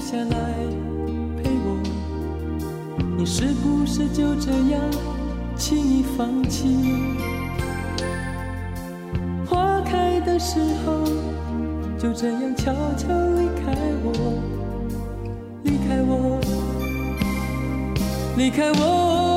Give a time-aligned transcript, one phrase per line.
[0.00, 0.54] 下来
[1.36, 1.76] 陪我？
[3.16, 4.80] 你是不是就这样
[5.54, 6.68] 轻易放弃？
[9.46, 11.04] 花开的时候，
[11.98, 14.12] 就这样悄悄离开我，
[15.64, 16.40] 离开我，
[18.36, 19.29] 离开我。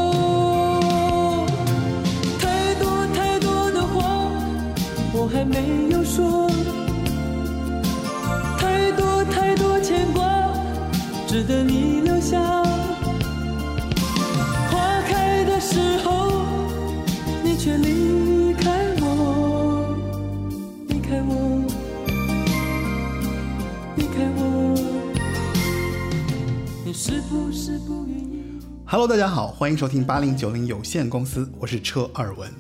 [29.24, 32.52] 大家好，欢迎收听八零九零有限公司，我是车尔文。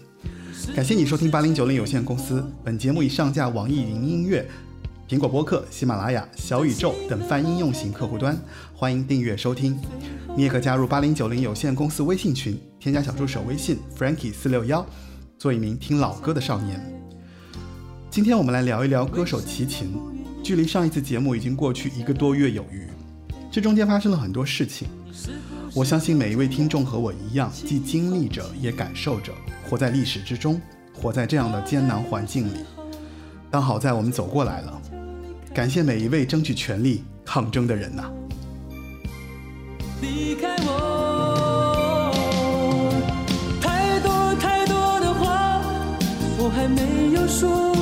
[0.73, 2.41] 感谢你收听八零九零有限公司。
[2.63, 4.49] 本节目已上架网易云音乐、
[5.09, 8.37] 苹果播客、喜马拉雅、小宇宙等泛应用型客户端，
[8.73, 9.77] 欢迎订阅收听。
[10.37, 14.85] 你也可加入八零九零有限公司微信群，添加小助手微信 Frankie 四六幺，
[15.37, 16.81] 做一名听老歌的少年。
[18.09, 19.93] 今天我们来聊一聊歌手齐秦。
[20.41, 22.87] 距离上一次节目已经过去一个多月有余，
[23.51, 24.87] 这中间发生了很多事情。
[25.75, 29.33] 我相信每一位听众和我一样，既经历着，也感受着，
[29.67, 30.61] 活在历史之中，
[30.93, 32.57] 活在这样的艰难环境里。
[33.49, 34.79] 但好在我们走过来了，
[35.51, 38.03] 感谢每一位争取权利、抗争的人呐、
[39.99, 42.11] 离开我，
[43.59, 45.59] 太多太多的话
[46.37, 47.73] 我还没有说，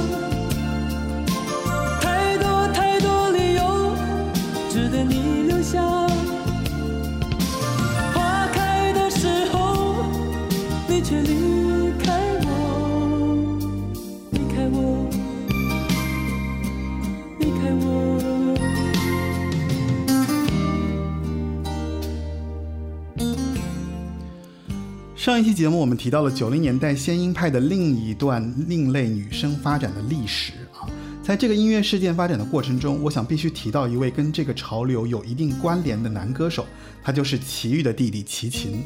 [25.21, 30.89] 上一期节目我们提到了九零年代仙音派的另一段另类女声发展的历史啊，
[31.21, 36.65] 在这个音乐事件发展的过程中，我想必须提到一位跟这个潮流有一定关联的男歌手，
[37.03, 38.81] 他就是齐豫的弟弟齐秦。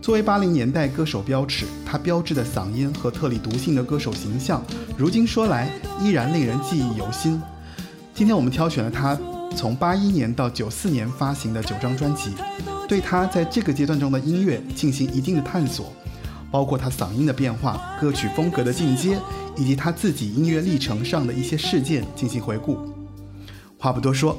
[0.00, 4.64] 作为八零年代歌手标尺，他标志的嗓音和特立独行的歌手形象，
[4.96, 5.68] 如今说来
[6.00, 7.42] 依然令人记忆犹新。
[8.14, 9.18] 今天我们挑选了他
[9.56, 12.30] 从八一年到九四年发行的九张专辑，
[12.88, 15.92] 对他在这个阶段中的音乐进行一定的探索，
[16.50, 19.18] 包括他嗓音的变化、歌曲风格的进阶，
[19.56, 22.78] 以及他自己音乐历程上的一些事件进行回顾。
[23.78, 24.36] 话不多说，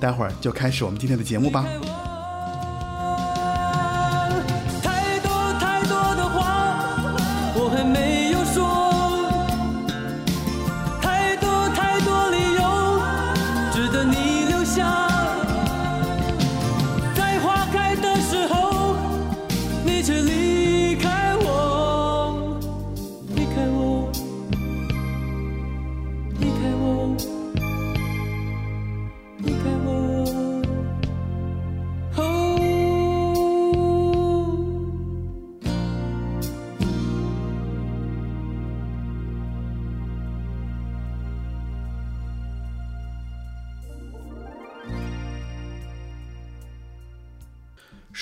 [0.00, 1.66] 待会儿就开始我们今天的节目吧。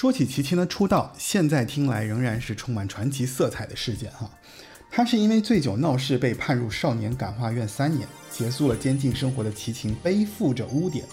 [0.07, 4.31] 说起齐秦的出道，现在听来仍然是充满传奇色彩的事件哈。
[4.89, 11.05] 他是因为醉酒闹事被判入少年感化院三年，结束了监禁生活的齐秦背负着污点，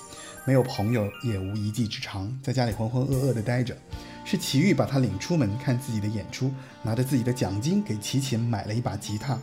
[0.45, 3.75] 没有朋友，也无一技之长，在家里浑浑噩噩地待着。
[4.23, 6.51] 是齐豫把他领出门看自己的演出，
[6.83, 9.35] 拿着自己的奖金给齐秦买了一把吉他，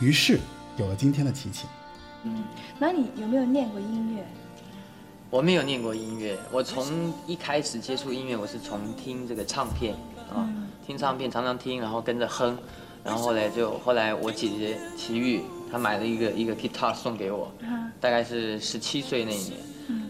[0.00, 0.40] 于是
[0.78, 1.68] 有了今天的齐秦。
[2.22, 2.42] 嗯
[2.78, 4.24] 那你有没有练过音乐？
[5.34, 9.92] 我没有念过音乐，我从一开始接触音乐，我是从听这个唱片
[10.32, 10.48] 啊，
[10.86, 12.56] 听唱片常常听，然后跟着哼，
[13.02, 15.42] 然后后来就后来我姐姐齐豫
[15.72, 17.50] 她买了一个一个 guitar 送给我，
[18.00, 19.54] 大概是十七岁那一年，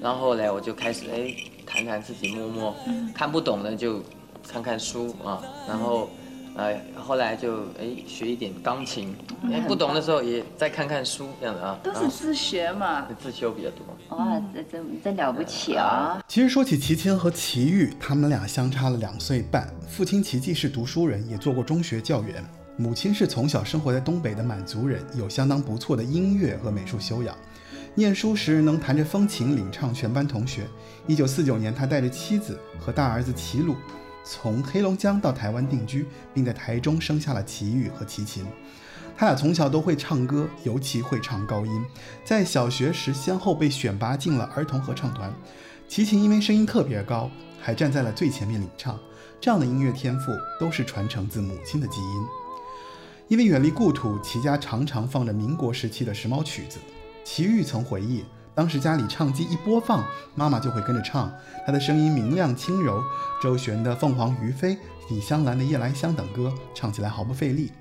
[0.03, 1.35] 然后后来我就开始哎
[1.65, 2.77] 弹弹自己摸摸，
[3.15, 4.03] 看不懂的就
[4.47, 6.11] 看看书啊，然后
[6.57, 9.15] 呃，后来就哎学一点钢琴，
[9.53, 13.07] 哎不懂的时候也再看看书这样的啊，都是自学嘛。
[13.21, 14.17] 自修比较多。
[14.17, 16.23] 哇，这真真了不起啊！
[16.29, 19.69] 其实说起齐秦和齐豫，他们俩相差了两岁半。
[19.89, 22.43] 父亲齐既是读书人，也做过中学教员；
[22.77, 27.35] 母亲是从小生活在东北的满族人，有相当不错的音乐和美术修养。
[27.97, 30.63] 念书时能弹着风琴领唱全班同学。
[31.07, 33.77] 一九四九年，他带着妻子和大儿子齐鲁，
[34.25, 38.47] 从黑龙江到台湾定居，并在台中生下了齐豫和齐秦。
[39.17, 41.85] 他俩从小都会唱歌，尤其会唱高音。
[42.25, 45.33] 在小学时，先后被选拔进了儿童合唱团。
[45.87, 47.31] 齐秦因为声音特别高，
[47.61, 48.99] 还站在了最前面领唱。
[49.41, 52.27] 这样的音乐天赋都是传承自母亲的基因。
[53.29, 56.79] 因为远离故土，齐家常常放着民国时期的时髦曲子。
[57.25, 58.25] 齐豫曾回忆，
[58.55, 60.07] 当时家里唱机一播放，
[60.37, 61.33] 妈妈就会跟着唱。
[61.67, 63.03] 她的声音明亮轻柔，
[63.43, 64.77] 周璇的《凤凰于飞》、
[65.11, 67.73] 李香兰的《夜来香》等歌唱起来毫不费力。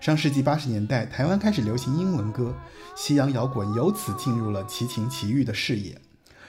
[0.00, 2.54] 上世纪八十年代，台湾开始流行英文歌，
[2.96, 5.96] 西洋摇滚由此进入了齐秦、齐豫的视野。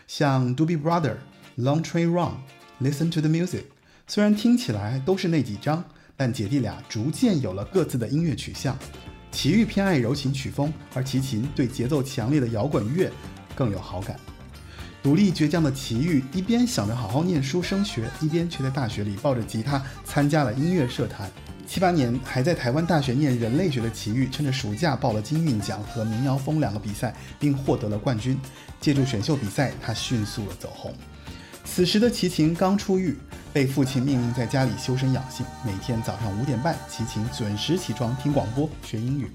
[0.07, 1.17] 像 Doobie Brother、
[1.57, 2.31] Long Train Run、
[2.81, 3.63] Listen to the Music，
[4.07, 5.83] 虽然听起来都是那几张，
[6.15, 8.75] 但姐弟俩逐渐有了各自的音乐取向。
[9.31, 13.11] 齐豫偏爱柔情曲风，而齐秦对节奏强烈的摇滚乐
[13.57, 14.15] 更有好感。
[15.03, 21.29] 独立倔强的齐豫一边想着好好念书升学，一边却在大学里抱着吉他参加了音乐社团。
[21.65, 28.39] 七八年还在台湾大学念人类学的齐豫，趁着暑假报了金韵奖和民谣风两个比赛，并获得了冠军。
[28.79, 30.93] 借助选秀比赛，他迅速的走红。
[31.65, 33.17] 此时的齐秦刚出狱，
[33.51, 35.45] 被父亲命令在家里修身养性。
[35.65, 39.29] 每天早上五点半，齐秦准时起床听广播学英语。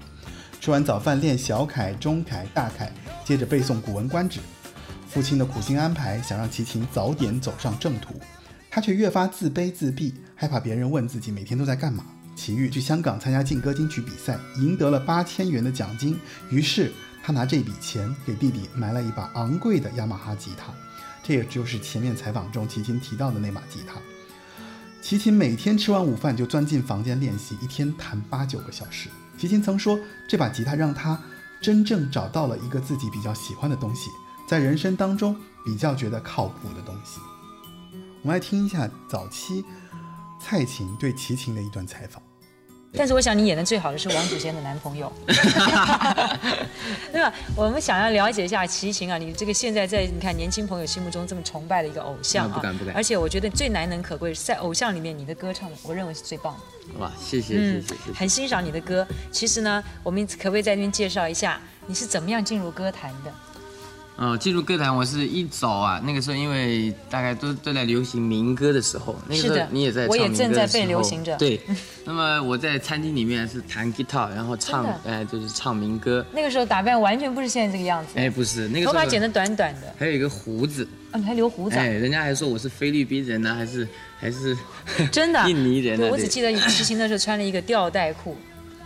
[0.63, 2.89] 吃完早饭练小楷、中楷、大楷，
[3.25, 4.39] 接着背诵《古文观止》。
[5.09, 8.13] 父亲的苦心安排，想让齐秦早点走上正途，
[8.71, 12.05] 他却越发自卑自闭，害怕别人问自己每天都在干嘛。
[12.33, 16.17] 齐豫去香港参加劲歌金曲比赛，赢得了八千元的奖金。
[16.49, 20.73] 于是他拿这笔钱给弟弟买了一把昂贵的雅马哈吉他，
[21.21, 23.95] 这也就是前面采访中齐秦提到的那把吉他。
[25.01, 29.09] 齐秦每天吃完午饭就钻进房间练习，一天弹八九个小时。
[29.37, 31.19] 齐秦曾说，这把吉他让他
[31.61, 34.09] 真正找到了一个自己比较喜欢的东西，
[34.47, 35.35] 在人生当中
[35.65, 37.19] 比较觉得靠谱的东西。
[38.21, 39.65] 我们来听一下早期
[40.39, 42.21] 蔡琴对齐秦的一段采访。
[42.95, 45.11] 但是我想你演的最好的是王祖贤的男朋友，
[47.11, 47.33] 对吧？
[47.55, 56.99] 我们想要了解一下齐秦啊，你这个现在在你看年轻朋友心目中这么崇拜的一个偶像啊，不敢不敢而且我觉得最难能可贵是在偶像里面你的歌唱，我认为是最棒的。
[56.99, 58.13] 哇，谢谢谢谢谢谢。
[58.13, 59.07] 很欣赏你的歌。
[59.31, 63.33] 其实呢，我们可不可以在那边介绍一下你是怎么样进入歌坛的？
[64.23, 71.35] 呃，进入歌坛我是一早啊，那个时候因为大概都都在流行民歌的时候，那个时候是的你也在我也唱民歌正在被流行着。
[71.35, 71.59] 对，
[72.05, 76.25] 那么我在餐厅里面是弹吉他，然后唱哎，就是唱民歌。
[76.31, 81.81] 那个时候打扮完全不是现在这个样子，哎，不是那个时候头发剪得短短的，还有一个胡子，啊，你还留胡子啊？
[81.81, 83.85] 哎，，人家还说我是菲律宾人呢，还是
[84.17, 84.57] 还是
[85.11, 85.45] 真的啊。
[85.49, 88.37] 印尼人我只记得骑行的时候穿了一个吊带裤，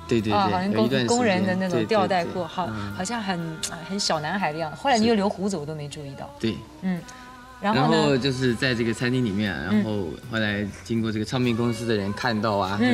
[0.07, 4.77] 啊，对对对，好像工工人的那种吊带裤，好嗯好像很啊很小男孩的样子。
[4.81, 6.29] 后来你又留胡子，我都没注意到。
[6.39, 6.55] 对。
[6.81, 7.01] 嗯，
[7.61, 8.17] 然然后呢？
[8.17, 12.85] 就是在这个餐厅里面，然后后来经过这个唱片公司的人看到啊，就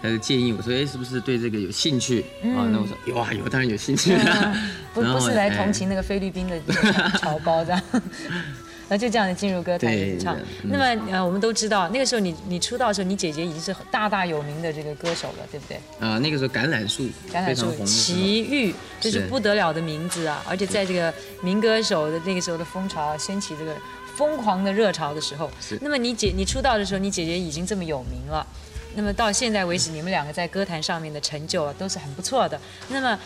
[0.00, 2.20] 他就建议我说，哎，是不是对这个有兴趣？
[2.42, 4.52] 啊，那我说有啊有，当然有兴趣啊。
[4.54, 7.82] 嗯 不不是来哎同情那个菲律宾的那个侨胞这样。
[8.88, 15.78] 然后就这样进入歌坛演唱那么呃，我们都知道那个时候你你出道的时候，你姐姐已经是大大有名的这个歌手了，对不对？
[16.00, 20.42] 啊，那个时候橄榄树橄榄树非常红的时候，齐豫，这是是不得了的名字啊！
[20.48, 23.76] 而且在这个民歌手的那个时候的风潮啊，掀起这个
[24.16, 28.46] 疯狂的热潮的时候是，那么你姐你出道的时候，你姐姐已经这么有名了。
[28.94, 32.58] 那么到现在为止，你们两个在歌坛上面的成就啊，都是很不错的。
[32.88, 33.16] 那么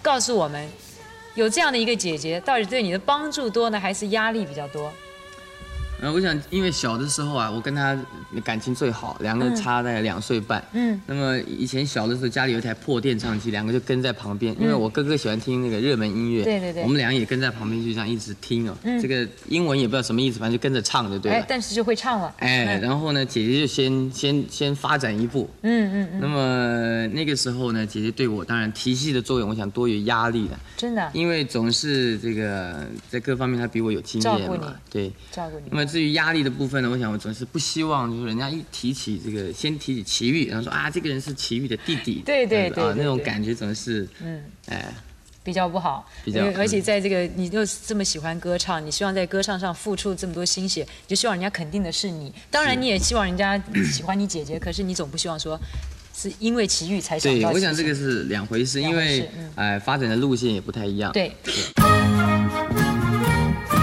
[0.00, 0.66] 告诉我们，
[1.34, 4.90] 有这样的一个姐姐，到底对你的帮助多呢，还是压力比较多？
[6.00, 7.98] 呃，我想因为小的时候啊，我跟他
[8.44, 10.64] 感情最好，两个人差在两岁半。
[10.72, 18.76] 嗯，那么以前小的时候家里有一台破电唱机，两个就跟在旁边，因为我哥哥喜欢听那个热门音乐，对对对我们两个也跟在旁边就这样一直听哦。
[18.84, 21.38] 嗯这个英文也不知道什么意思，反正就跟着唱就对了，。
[21.38, 22.32] 哎但是就会唱了。
[22.38, 25.50] 哎，嗯然后呢，姐姐就先先先发展一步。
[25.62, 35.12] 嗯嗯嗯，那么那个时候呢，姐姐对我当然提携的作用，我想多有压力的，真的因为总是这个在各方面她比我有经照顾你验嘛，对。
[35.32, 35.76] 照顾你那。
[35.76, 44.44] 么至于压力的部分呢，我想我总是不希望就是人家一提起这个，先提起齐豫，然后说啊这个人是齐豫的弟弟，对对对那种感觉总是，嗯。
[44.66, 44.94] 哎，
[45.42, 52.30] 比较不好，比较而且嗯在这个你又这么喜欢歌唱，你希望在歌唱上付出这么多心血，你就希望人家肯定的是你。
[52.50, 53.58] 当然，你也希望人家
[53.90, 55.58] 喜欢你姐姐，可是你总不希望说
[56.14, 61.10] 是因为奇遇才想对，我想这个是两回事，因两回事为嗯哎发展的路线也不太一样。
[61.12, 61.32] 对。
[61.46, 61.52] 你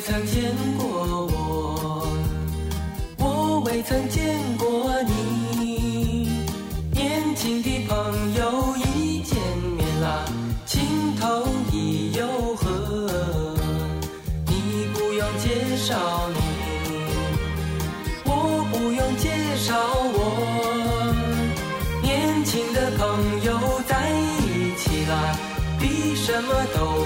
[0.00, 2.08] 未曾见过我，
[3.18, 6.26] 我未曾见过你。
[6.90, 9.36] 年轻的朋友一见
[9.76, 10.24] 面啦，
[10.64, 12.26] 情投意又
[12.56, 12.64] 合。
[14.46, 15.94] 你不用介绍
[16.32, 16.40] 你，
[18.24, 19.28] 我不用介
[19.58, 19.76] 绍
[20.14, 21.12] 我。
[22.02, 25.36] 年轻的朋友在一起啦，
[25.78, 27.04] 比什么都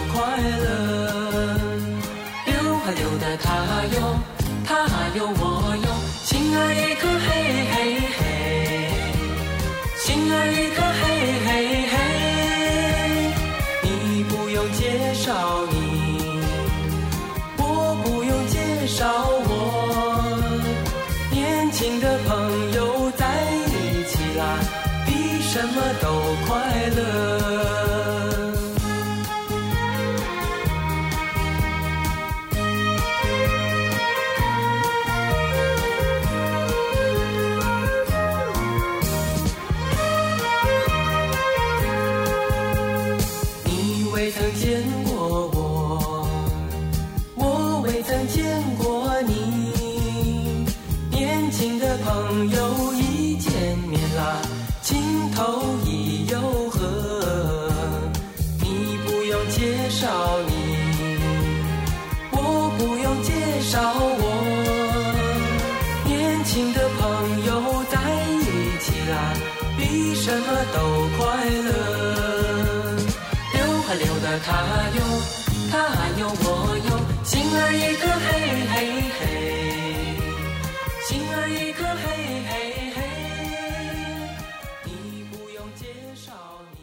[77.74, 78.26] 一颗嘿
[78.70, 78.74] 嘿
[79.18, 79.22] 嘿，
[81.06, 82.04] 心儿一颗嘿
[82.46, 82.52] 嘿
[82.94, 82.98] 嘿，
[84.84, 86.32] 你不用介绍
[86.72, 86.78] 你。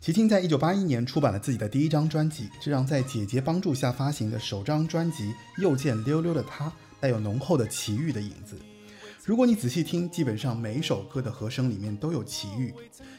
[0.00, 5.24] 齐秦在一九八一年出版了自己的第一张专辑，这让在姐姐帮助下发行的首张专辑
[5.60, 6.66] 《又见溜溜的他》
[7.00, 8.56] 带有浓厚的奇遇的影子。
[9.24, 12.72] 如果你仔细听，基本上每首歌的和声里面都有奇遇，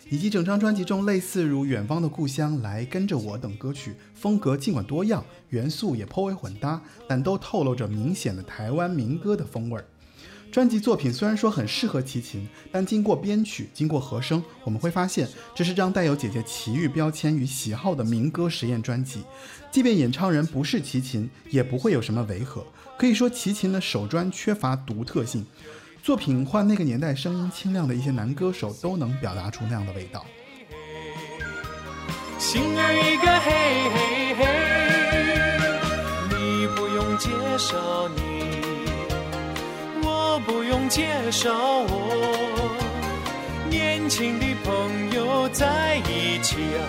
[0.09, 9.85] 以及整张专辑中类似如《远方的故乡》《来跟着我》等歌曲，风格尽管多样，元素也颇为混搭，但都透露着明显的台湾民歌的风味儿。
[10.49, 19.21] 专辑作品虽然说很适合齐秦，但经过编曲、经过和声，我们会发现这是张带有姐姐奇遇标签与喜好的民歌实验专辑。
[19.69, 22.65] 即便演唱人不是齐秦，也不会有什么违和。
[22.97, 25.45] 可以说，齐秦的首专缺乏独特性，
[26.07, 30.25] 作品换那个年代声音清亮的一些男歌手都能表达出那样的味道。
[32.39, 34.47] 心儿一个嘿嘿嘿，
[36.29, 38.21] 你不用介绍你，
[40.01, 42.71] 我不用介绍我。
[43.69, 46.87] 年轻的朋友在一起啊，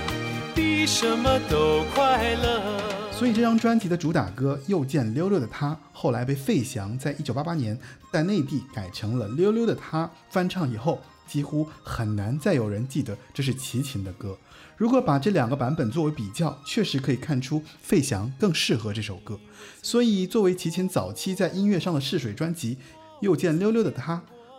[0.55, 3.08] 比什么都快乐。
[3.19, 7.77] 所以这张专辑的主打歌《又见溜溜的他》，后来被费翔在一九八八年
[8.13, 14.39] 在内地改成了《溜溜的他》翻唱以后，几乎很难再有人记得这是齐秦的歌。
[14.77, 19.37] 如果把这两个版本作为比较，确实可以看出费翔更适合这首歌。
[19.83, 22.77] 所以，作为齐秦早期在音乐上的试水专辑，
[23.21, 24.15] 《又见溜溜的他》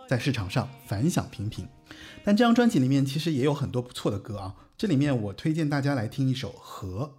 [0.06, 1.66] 在市场上反响平平。
[2.22, 7.14] 但这张专辑里面其实也有很多不错的歌啊，这里面我推荐大家来听一首《和》。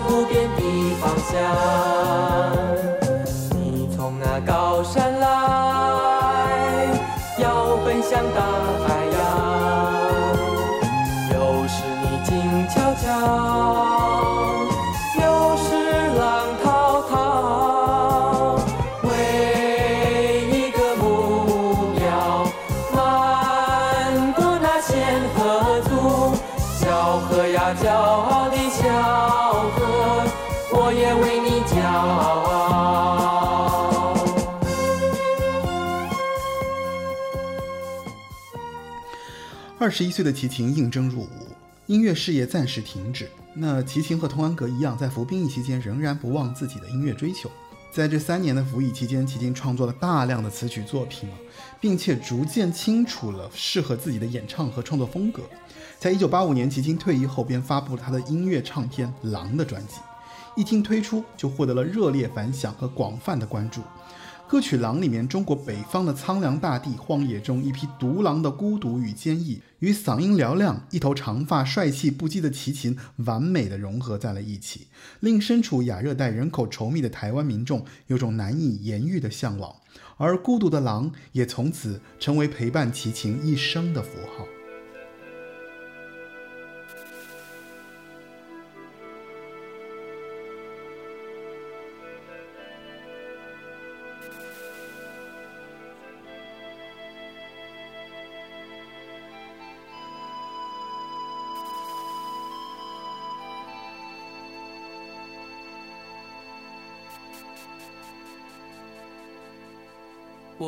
[0.00, 1.85] 不变的方向。
[39.96, 41.28] 十一岁的齐秦应征入伍，
[41.86, 43.30] 音乐事业暂时停止。
[43.54, 47.50] 那齐秦和童安格一样，在服兵役期间仍然不忘自己的音乐追求。
[47.90, 51.30] 在这三年的服役期间，齐秦创作了大量的词曲作品
[51.80, 55.42] 并且逐渐清楚了适合自己的演唱和创作风格。
[55.98, 59.94] 在一九八五年，齐秦退役后，便发布了他的音乐唱片《狼》的专辑，
[60.56, 63.80] 一经推出就获得了热烈反响和广泛的关注。
[64.48, 74.86] 歌曲《狼》里面，中国北方的苍凉大地、荒野中一匹独狼的孤独与坚毅，与嗓音嘹亮、一头长发、帅气不羁的齐秦完美的融合在了一起，
[75.20, 79.74] 令身处亚热带、人口稠密的台湾民众有种难以言喻的向往。
[80.16, 84.46] 而孤独的狼也从此成为陪伴齐秦一生的符号。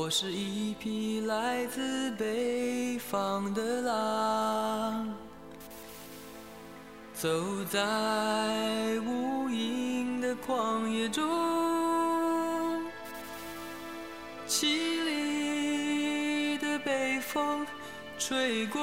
[0.01, 5.13] 我是一匹来自北方的狼，
[7.13, 7.29] 走
[7.65, 7.79] 在
[9.01, 11.27] 无垠的旷野中，
[14.47, 14.67] 凄
[15.05, 17.67] 厉的北风
[18.21, 18.81] 吹过，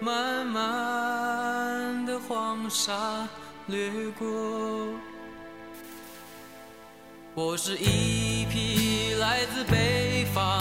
[0.00, 3.28] 漫漫的黄沙
[3.66, 4.26] 掠过。
[7.40, 10.60] 我是一匹来自北方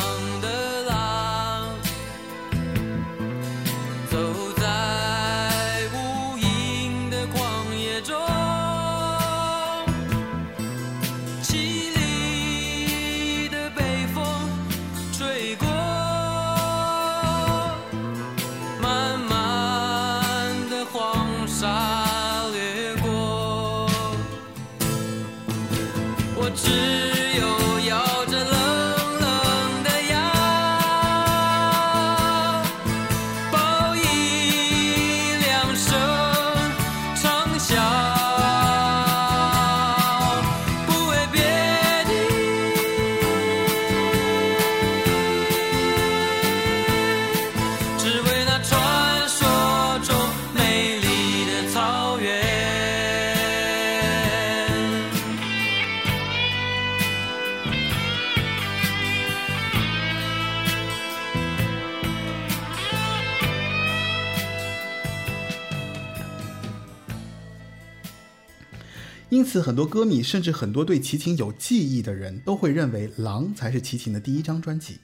[69.48, 74.98] 因此，很多歌迷甚至很多对齐秦有记忆的人都会认为《狼》才是齐秦的第一张专辑。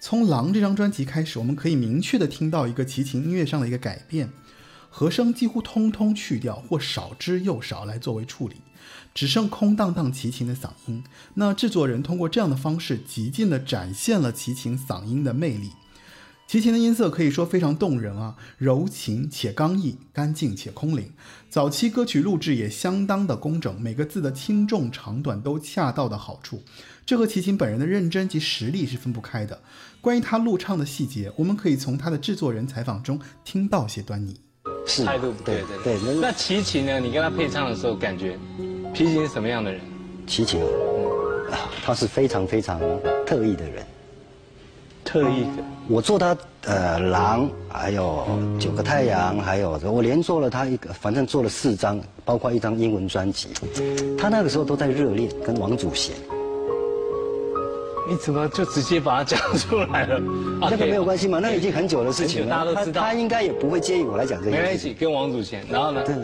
[0.00, 4.30] 从《狼》这张专辑开始，我们可以明确的听到一个齐秦音乐上的一个改变，
[4.90, 8.56] 和声几乎通通去掉或少之又少来作为处理，
[9.14, 11.04] 只剩空荡荡齐秦的嗓音。
[11.34, 15.70] 那制作人通过这样的方式，极尽的展现了齐秦嗓音的魅力。
[16.46, 21.10] 齐秦的音色可以说非常动人啊，柔情且刚毅，干净且空灵。
[21.48, 26.62] 早期歌曲录制也相当的工整，每个字的轻重长短都恰到的好处，
[27.06, 29.62] 这和齐秦本人的认真及实力是分不开的。
[30.02, 34.38] 关于他录唱的细节，我们可以从他的制作人采访中听到些端倪。
[34.86, 37.00] 是态度不对对对，那齐秦呢？
[37.00, 38.38] 你跟他配唱的时候，感觉
[38.92, 39.80] 齐秦是什么样的人？
[40.26, 40.60] 齐秦
[41.82, 42.78] 他是非常非常
[43.26, 43.86] 特异的人。
[45.04, 48.26] 特异的，我做他呃狼，还有
[48.58, 53.48] 九个太阳，还有我连做了他一个，反正做了四张，包括一张英文专辑。
[54.18, 56.16] 他那个时候都在热恋，跟王祖贤。
[58.08, 60.18] 你怎么就直接把它讲出来了？
[60.70, 62.50] 那个没有关系嘛，那已经很久的事情了。
[62.50, 64.52] 大家都知道他他应该也不会介意我来讲这个。
[64.52, 66.02] 没关系，跟王祖贤，然后呢？
[66.06, 66.14] 对，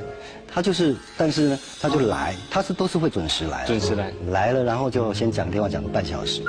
[0.51, 6.43] 他就是，但是呢，他就来，他是都是会准时来，准时来，来了，然后就先讲电话，讲个半小时，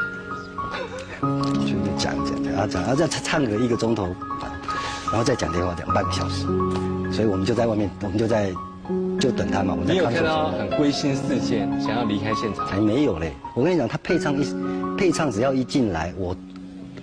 [1.21, 4.07] 就 讲讲讲，然后讲，然后再唱个一个钟头，
[5.11, 6.45] 然后再讲电话讲半个小时，
[7.11, 8.51] 所以我们就在外面，我们就在
[9.19, 9.75] 就等他嘛。
[9.77, 12.65] 我在你有看看到很归心似箭，想要离开现场？
[12.65, 13.33] 还没有嘞。
[13.53, 14.45] 我跟你讲，他配唱一
[14.97, 16.35] 配唱，只要一进来，我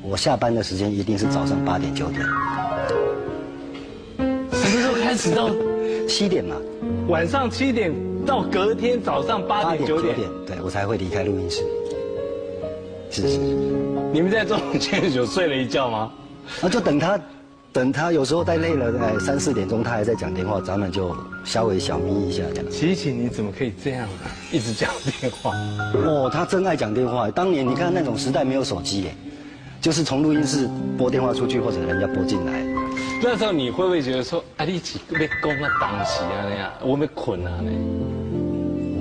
[0.03, 2.23] 我下班的时间一定是早上八点九点，
[4.51, 5.51] 什么时候开始到
[6.09, 6.57] 七点嘛，
[7.09, 7.93] 晚上七点
[8.25, 10.17] 到隔天早上八点九点？
[10.47, 11.63] 对我才会离开录音室。
[13.11, 13.39] 是是是，
[14.13, 16.13] 你们在中间有睡了一觉吗？
[16.63, 17.19] 啊，就等他，
[17.73, 22.71] 等他有时候太累了，哎，三四点钟他还在讲电话，咱们就稍微小眯一下这样。
[22.71, 24.31] 琪琪，你怎么可以这样啊？
[24.53, 24.91] 一直讲
[25.21, 25.53] 电话？
[26.05, 27.31] 哦，他真爱讲电话。
[27.31, 29.15] 当年你看那种时代没有手机耶，
[29.81, 32.65] 就是从录音室拨电话出去，或者人家拨进来。
[33.23, 37.71] 那时候你会不会觉得说，啊，你几被攻啊，当时啊那样，我被捆啊那？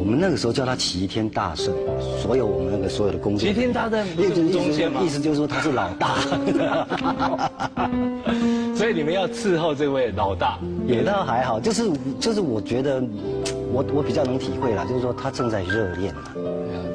[0.05, 1.73] 我们那个时候叫他齐天大圣，
[2.21, 3.39] 所有我们那个所有的工作。
[3.39, 6.15] 齐天大圣不是意思中间吗意思就是说他是老大，
[8.77, 13.01] 所以你们要伺候这位老大，也倒还好，就是就是我觉得
[13.73, 16.21] 我我比较能体会啦，就是说他正在热恋嘛，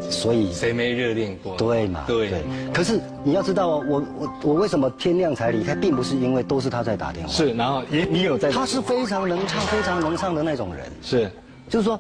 [0.08, 1.56] 所以谁没热恋过？
[1.56, 2.04] 对嘛？
[2.06, 2.30] 对
[2.72, 8.52] 可是你要知道哦，我我我为什么天亮才离开，并不是因为都是他在打电话，是，然后也你有在？
[8.52, 11.28] 他是非常能唱、非常能唱的那种人，是，
[11.68, 11.98] 就是说。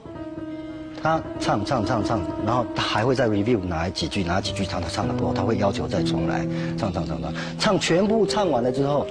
[1.02, 9.06] 他唱唱唱唱，然后他还会再 review 哪几句哪几句唱他唱的不好，他会要求再重来唱唱唱唱，唱全部唱完了之后，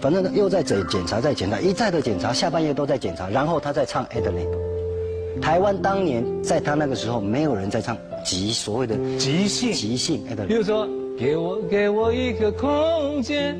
[0.00, 10.88] 反正又在检检查再检查，一再的检查，下半夜都在检查，然后他再唱 a d l i b 台湾当年在他那个时候，没有人在唱即所谓的即兴即兴 a d 比如说，
[11.18, 13.54] 给我给我一个空间，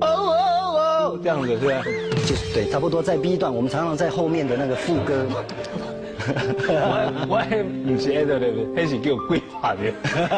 [0.00, 1.84] 哦哦哦，这样子是吧？
[2.26, 5.26] 就是对，差不多在 B 段，我们常常在后面的那个副歌。
[6.28, 8.84] 我 我也不是 a 的对不对？
[8.84, 9.92] 他是给我规划的，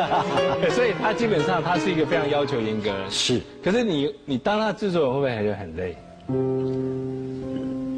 [0.71, 3.11] 所以他基本上他是一个非常要求严格的。
[3.11, 5.97] 是，可是你你当他制作人会不会还是很累？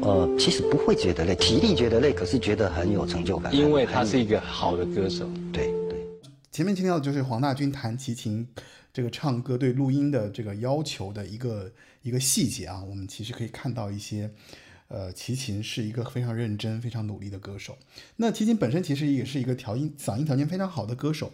[0.03, 3.53] 呃，其实不会觉得累，体力觉得累，可是觉得很有成就感。
[3.53, 5.29] 因为他是一个好的歌手。
[5.53, 5.99] 对对。
[6.51, 8.47] 前面听到的就是黄大军弹齐琴，
[8.91, 14.29] 这个唱歌对录音的这个要求的一个一个细节啊，我们其实可以看到一些。
[14.91, 17.77] 呃，齐秦是一个非常认真、非常努力的歌手。
[18.17, 21.31] 那齐秦本身其实也是一个调音、嗓音条件非常好的歌手。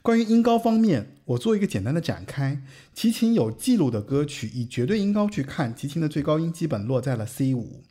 [0.00, 2.62] 关于音高方面，我做一个简单的展开。
[2.94, 7.82] 齐秦有记录的歌曲，以绝对音高去看，齐秦的最高音基本落在了 C 五，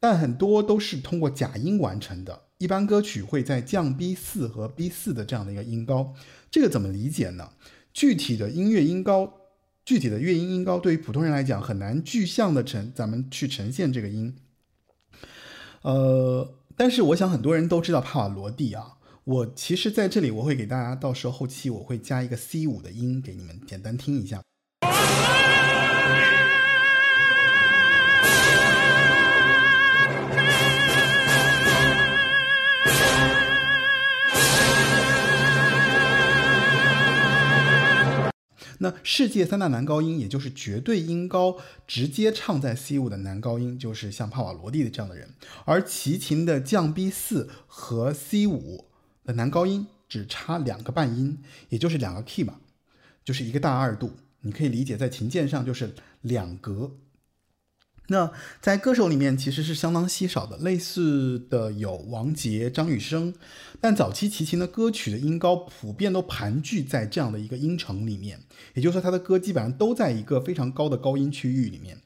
[0.00, 2.42] 但很多都是通过假音完成的。
[2.58, 6.14] 一般歌曲会在降 B 四和 B 四的这样的一个音高，
[6.50, 7.50] 这个怎么理解呢？
[7.94, 9.34] 具体的音乐音高。
[9.84, 14.36] 具体的乐音音高对于普通人来讲很难具象的呈咱们去呈现这个音。
[15.82, 18.94] 呃，但是我想很多人都知道帕瓦罗蒂啊。
[19.24, 24.42] 我其实在这里我会给大家，到时候后期我会加一个 C 五的音给你们简单听一下。
[38.78, 45.34] 那世界三大男高音，也就是绝对音高直接唱在 C 五的男高音，就是像帕瓦罗蒂的这样的人。
[45.64, 48.86] 而齐秦的降 B 四和 C 五
[49.24, 51.38] 的男高音只差两个半音，
[51.68, 52.60] 也就是两个 key 嘛，
[53.24, 54.12] 就是一个大二度。
[54.42, 56.92] 你可以理解在琴键上就是两格。
[58.10, 63.34] 那在歌手里面其实是相当稀少的，类似的有王杰、张雨生，
[63.80, 68.40] 但早期齐秦的歌曲的音高普遍都盘踞在这样的一个音程里面，
[68.74, 71.98] 也就是说他的歌基本上都在一个非常高的高音区域里面，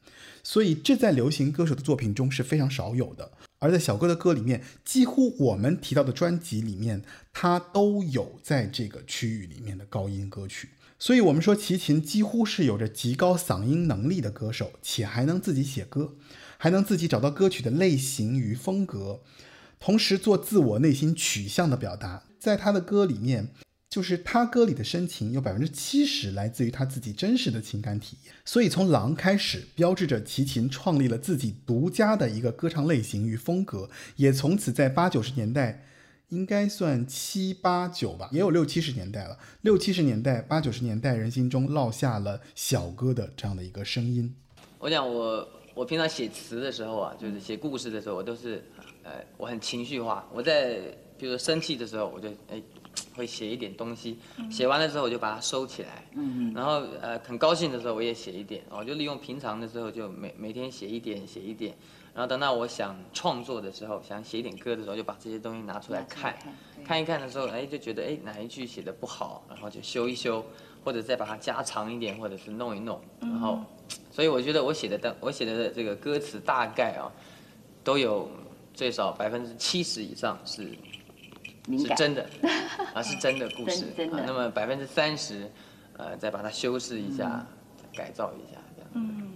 [0.43, 3.31] 所以这在流行歌手的作品中是非常少有的。
[3.59, 10.67] 而在小哥的歌里面，几乎我们提到的专辑里面，他都有在这个区域里面的高音歌曲。
[11.05, 16.15] 所以，我们说齐秦几乎是有着极高嗓音能力的歌手，且还能自己写歌，
[16.57, 19.19] 还能自己找到歌曲的类型与风格，
[19.81, 22.23] 同时做自我内心取向的表达。
[22.39, 23.49] 在他的歌里面，
[23.89, 28.33] 就是他歌里的深情有百分之七十来自于他自己真实的情感体验。
[28.45, 35.83] 所以，从《狼》开始，标志着齐秦创立了自己独家的一个歌唱类型与风格，也从此在八九十年代。
[36.29, 39.37] 应该算七八九吧，也有六七十年代了。
[39.61, 44.33] 六七十年代、八九十年代，人心中落下了小哥的这样的一个声音。
[44.79, 48.63] 我讲我我平常写词的时候啊，就是写故事的时候，我都是，
[49.03, 50.27] 呃，我很情绪化。
[50.33, 50.79] 我在
[51.17, 52.61] 比如说生气的时候，我就哎
[53.15, 54.17] 会写一点东西，
[54.49, 56.05] 写完了之后我就把它收起来。
[56.15, 61.75] 嗯然后呃很高兴的时候我也写一点，我就利用平常的时候就每每天写一点写一点。
[62.13, 66.35] 然后等到我想创作的时候，想写一点歌的时候，就把这些东西拿出来看，
[66.85, 70.45] 看一看的时候，哎，就觉得哎哪一句写的不好，然后就修一修，
[70.83, 73.59] 或者再把它加长一点，或者是弄一弄，然后，
[74.11, 77.11] 所以我觉得我写的的我写的这个歌词大概啊，
[77.83, 78.29] 都有
[78.75, 80.69] 最少百分之七十以上是
[81.65, 82.29] 是真的，
[82.93, 85.49] 啊是真的故事，啊那么百分之三十，
[85.97, 87.43] 呃再把它修饰一下，
[87.95, 88.91] 改造一下这样。
[88.93, 89.32] 嗯。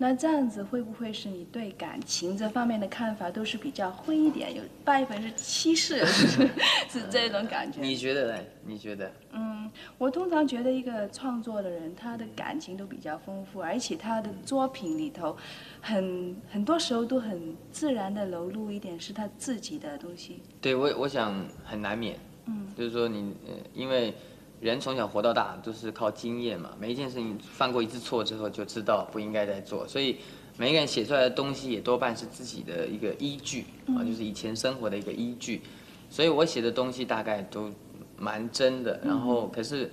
[0.00, 6.48] 那这样子会不会是你对感情这方面的看法都是比较灰一点，有百分之七十是
[6.88, 7.80] 是这种感觉？
[7.80, 8.44] 你觉得呢？
[8.64, 9.10] 你觉得？
[9.32, 15.36] 嗯，我通常觉得一个创作的人，他的感情都比较丰富，而且他的作品里头，
[15.80, 20.40] 很很多时候都很自然的流露一点是他自己的东西。
[20.60, 22.16] 对我，我想很难免。
[22.46, 24.14] 嗯，就是说你，呃，因为
[24.60, 30.16] 人从小活到大都是靠经验嘛，每一件事情犯过一次错之后就知道不应该再做，所以
[30.56, 33.64] 每一个人写出来的东西也多半是自己的一个依据
[33.96, 35.62] 啊，就是以前生活的一个依据，
[36.10, 37.70] 所以我写的东西大概都
[38.16, 39.90] 蛮真的，然后可是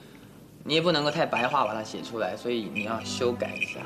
[0.63, 3.81] 你也不能够太白话把它写出来，所以你要修改一下。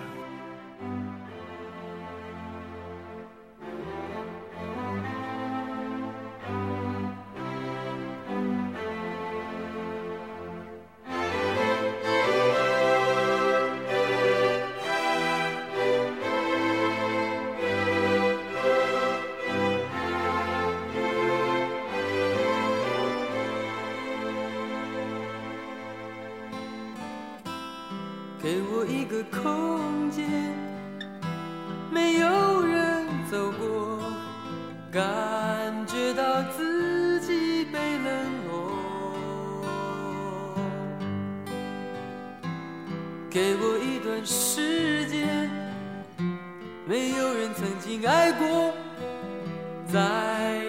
[29.09, 30.23] 个空间，
[31.91, 33.99] 没有人走过，
[34.91, 35.01] 感
[35.87, 38.07] 觉到自己被冷
[38.47, 38.53] 落。
[43.31, 45.49] 给我一段时间，
[46.85, 48.71] 没有人曾经爱过，
[49.91, 50.68] 再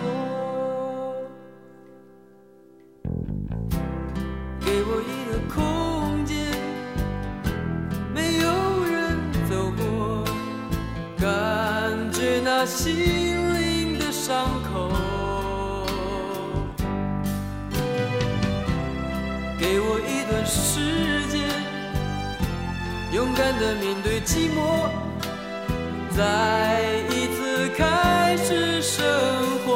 [23.59, 24.89] 的面对寂寞，
[26.15, 29.03] 再一次开始生
[29.65, 29.69] 活。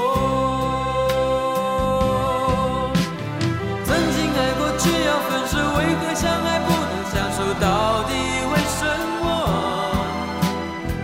[3.85, 7.37] 曾经爱过却要分手，为何相爱不能相守？
[7.59, 8.11] 到底
[8.51, 8.81] 为什
[9.21, 9.23] 么？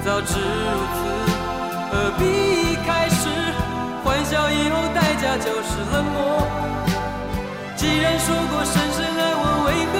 [0.04, 1.00] 早知如此，
[1.92, 2.22] 何必
[2.86, 3.22] 开始？
[4.04, 6.18] 欢笑以后代价就是冷漠。
[7.76, 9.96] 既然说过深深爱我，为何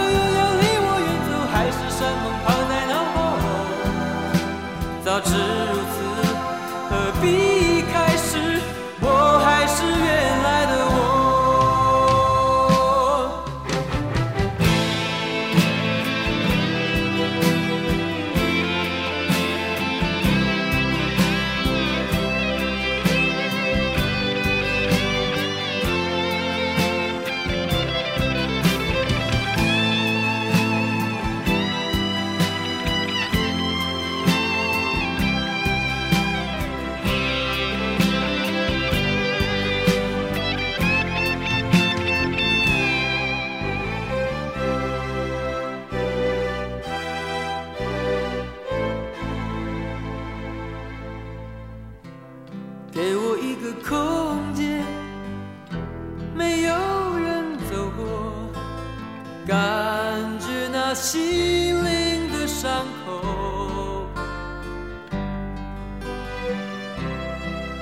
[5.20, 5.20] 后。
[5.20, 5.81] 早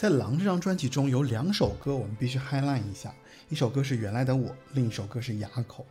[0.00, 3.14] 在《狼》这张专辑中有两首歌我们必须 highlight 一下，
[3.50, 5.84] 一首歌是《原来的我》，另一首歌是《哑口》。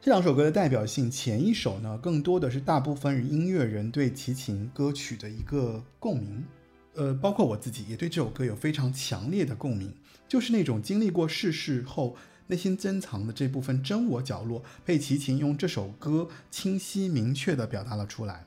[0.00, 6.44] 这两首歌的代表性，前一首呢，更多的是大部分音乐人对齐秦歌曲的一个共鸣，
[6.94, 9.94] 呃，包括我自己也对这首歌有非常强烈的共鸣，
[10.26, 12.16] 就是那种经历过世事后
[12.48, 18.44] 内心珍藏的这部分真我角落，被齐秦用这首歌清晰明确地表达了出来。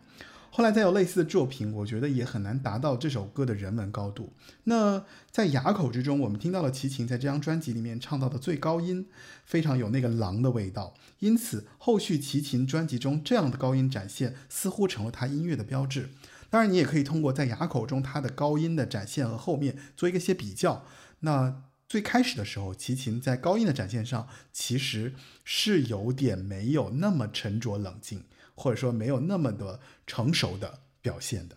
[0.51, 4.33] 后来再有类似的作品，我觉得也很难达到这首歌的人文高度。
[4.63, 9.07] 那在哑口之中，我们听到了齐秦在这张专辑里面唱到的最高音，
[9.45, 10.95] 非常有那个狼的味道。
[11.19, 16.09] 因此，后续齐秦专辑中这样的高音展现，似乎成了他音乐的标志。
[16.49, 20.83] 当然，你也可以通过在哑口中他的高音的展现和后面做一个些比较。
[21.19, 28.23] 那最开始的时候，齐秦在高音的展现上，其实是有点没有那么沉着冷静。
[28.61, 31.55] 或者说没有那么的成熟的表现的。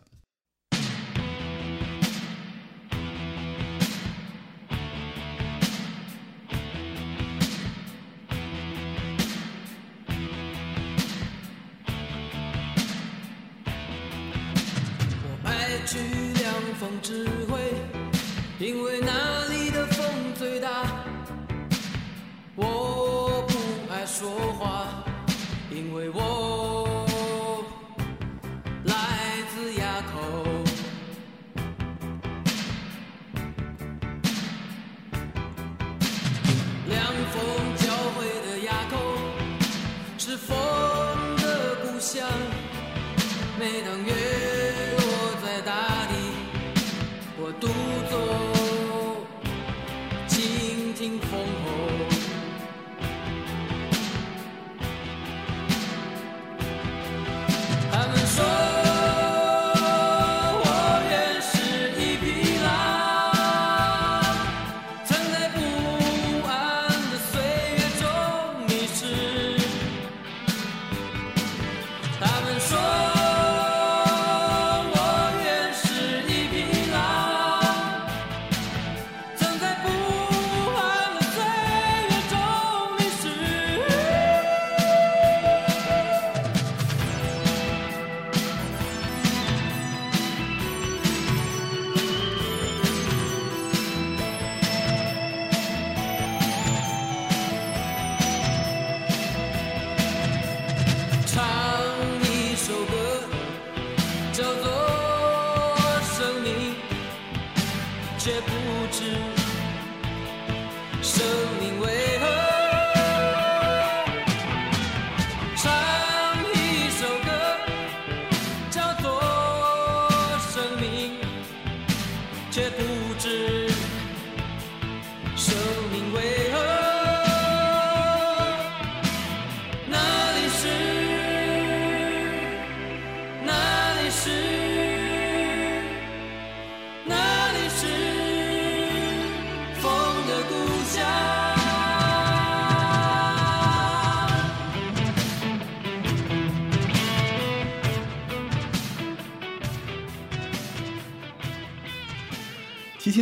[15.24, 15.98] 我爱去
[16.40, 17.58] 凉风指挥，
[18.64, 20.86] 因为那里的风最大。
[22.54, 24.91] 我不爱说话，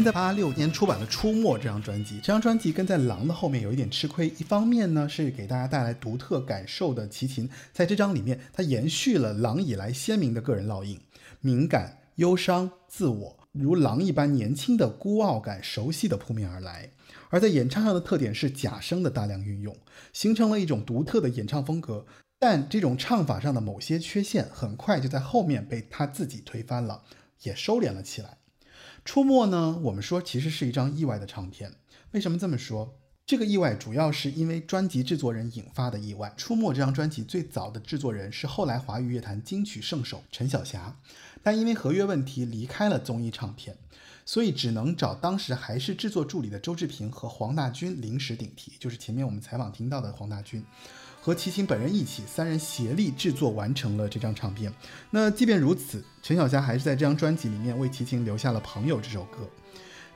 [0.04, 4.28] 在八六年出版了《出没》这张专辑，这张专辑跟在《狼》的后面有一点吃亏。
[4.38, 11.00] 一方面呢，是给大家带来独特感受的齐秦，在这张里面，他延续了《狼》以来鲜明的个人烙印，
[11.40, 16.90] 敏感、忧伤、自我，如狼一般年轻的孤傲感，熟悉的扑面而来。
[17.28, 19.76] 而在演唱上的特点是假声的大量运用，
[20.12, 22.06] 形成了一种独特的演唱风格。
[22.38, 27.03] 但这种唱法上的某些缺陷，很快就在后面被他自己推翻了，
[27.42, 28.38] 也收敛了起来。
[29.11, 31.72] 出没呢，我们说其实是一张意外的唱片。
[32.12, 32.94] 为什么这么说？
[33.26, 36.32] 这个意外主要是因为专辑制作人引发的意外。
[36.36, 40.96] 出没这张专辑最早的制作人是后来华语乐坛金曲圣手陈小霞，
[41.42, 43.76] 但因为合约问题离开了综艺唱片，
[44.24, 50.64] 所以只能找当时还是制作助理的周志平和黄大军临时顶替，就是前面我们采访听到的黄大军。
[51.21, 54.73] 和齐秦本人一起，三人协力制作完成了这张唱片。
[55.11, 59.49] 那即便如此，陈小霞还是在这张专辑里面为齐秦留下了《朋友》这首歌，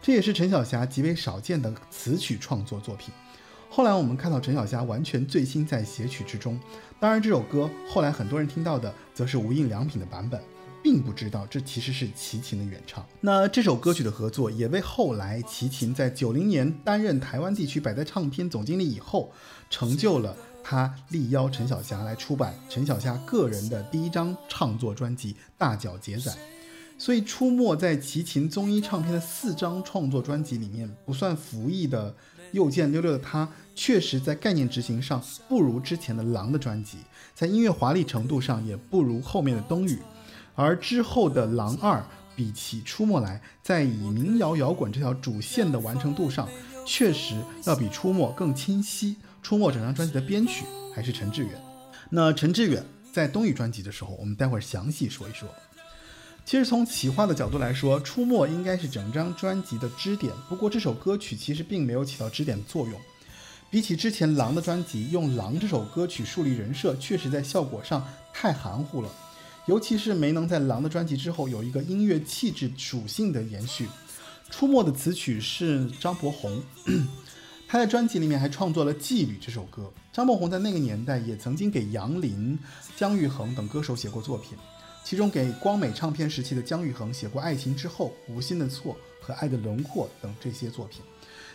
[0.01, 3.13] 这也是陈小霞极为少见的词曲创作作品。
[3.69, 6.59] 后来我们看到陈小霞完全醉心在写曲之中，
[6.99, 10.41] 当然这首歌后来很多人听到的则是无印良品的版本。
[10.85, 13.03] 并不知道这其实是齐秦的原唱。
[13.23, 19.33] 那这首歌曲的合作也为后来齐秦在九零年担任台湾地区百代唱片总经理以后，
[19.71, 26.33] 成就了他力邀陈小霞来出版陈小霞个人的第一张创作专辑《大脚杰仔》。
[26.97, 32.15] 所以出没在齐秦综艺唱片的四张创作专辑里面，不算服役的
[32.53, 36.99] 又见溜溜的他，确实在概念执行上不如之前的狼的专辑，
[37.35, 39.99] 在音乐华丽程度上也不如后面的冬雨，
[40.55, 42.03] 而之后的狼二
[42.37, 46.49] 比起出没来，在以民谣摇滚这条主线的完成度上，
[46.87, 47.35] 确实
[47.65, 49.17] 要比出没更清晰。
[49.45, 50.64] 出没整张专辑的编曲
[50.95, 51.53] 还是陈志远，
[52.09, 52.82] 那陈志远
[53.12, 55.47] 在冬雨专辑的时候，我们待会儿详细说一说。
[56.47, 60.32] 其实从企划的角度来说，《出没》应该是整张专辑的支点。
[60.49, 62.99] 不过这首歌曲其实并没有起到支点的作用。
[63.70, 69.11] 比起之前《狼》的专辑，用《狼》这首歌曲树立人设，确实在效果上太含糊了。
[69.66, 73.84] 尤其是没能在《狼》的专辑之后有一个音乐气质属性的延续。
[74.51, 76.62] 《出没》的词曲是张博宏，
[77.75, 79.93] 他在专辑里面还创作了《妓女》这首歌。
[80.12, 82.57] 张博宏在那个年代也曾经给杨林、
[82.95, 84.57] 姜育恒等歌手写过作品。
[85.03, 88.97] 其中给光美唱片时期的姜育恒写过《爱情之后》《无心的错》
[89.27, 91.03] 和《爱的轮廓》等这些作品。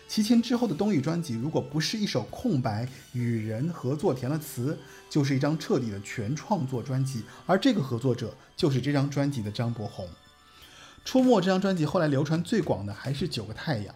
[0.08, 7.22] 齐秦之后的冬雨专辑，如果不是一首空白与人合作填了词，就是一张彻底的全创作专辑。
[7.46, 10.06] 而这个合作者就是这张专辑的张博宏。
[11.02, 13.94] 出没这张专辑后来流传最广的还是《九个太阳》，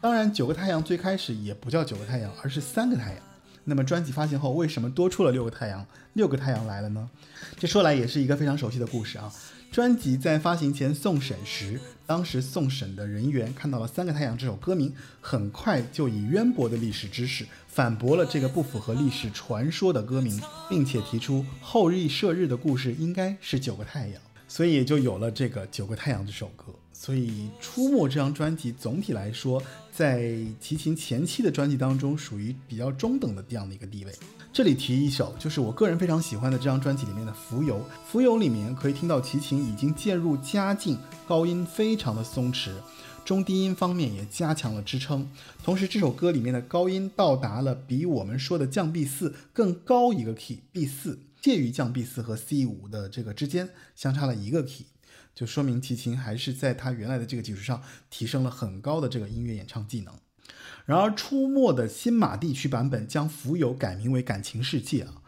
[0.00, 3.22] 当然《九个太阳》最开始也不叫九个太阳，而是三个太阳。
[3.64, 5.84] 那么专辑发行后，为什么多出了六个太阳？
[6.12, 7.10] 六个太阳来了呢？
[7.58, 9.32] 这说来也是一个非常熟悉的故事啊。
[9.72, 26.66] 专辑在发行前送审时，当时送审的人员看到了《三个太阳》这首歌名，很快就以渊博的历史知识反驳了这个不符合历史传说的歌名，并且提出后羿射日的故事应该是九个太阳，所以也就有了这个《九个太阳》这首歌。
[26.92, 29.62] 所以《出没》这张专辑总体来说，
[29.96, 34.12] 在齐秦前期的专辑当中，属于比较中等的这样的一个地位。
[34.52, 37.76] 这里提一首，就是我个人非常喜欢的这张专辑里面的《浮游》。
[38.06, 42.68] 《浮游》里面可以听到齐秦已经渐入佳境，高音非常的松弛，
[43.24, 45.26] 中低音方面也加强了支撑。
[45.64, 54.84] 同时，这首歌里面的高音到达了比我们说的降 B 四更高一个 key，B 四介于降 B 四和 C 五的这个之间，相差了一个 key。
[55.36, 57.80] 就说明齐秦还是在他原来的这个基础上
[58.10, 60.14] 提升了很高的这个音乐演唱技能。
[60.86, 65.20] 然而，出没的新马地区版本将《浮游》改名为《感情世界》啊，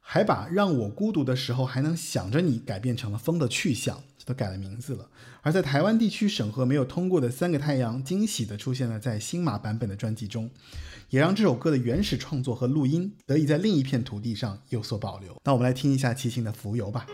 [0.00, 5.08] 还把“让我孤独的时候还能想着你”改变成了《风的去向》，这都改了名字了。
[5.42, 10.50] 而在台湾地区审核没有通过的《三个太阳》，惊喜的出现了在新马版本的专辑中，
[11.08, 15.40] 也让这首歌的原始创作和录音得以在另一片土地上有所保留。
[15.44, 17.06] 那我们来听一下齐秦的《浮游》吧。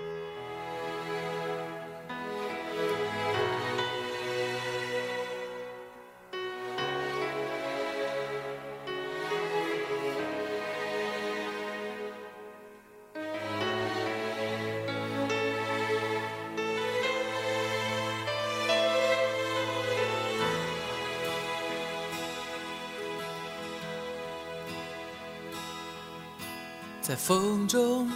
[27.27, 28.09] 风中，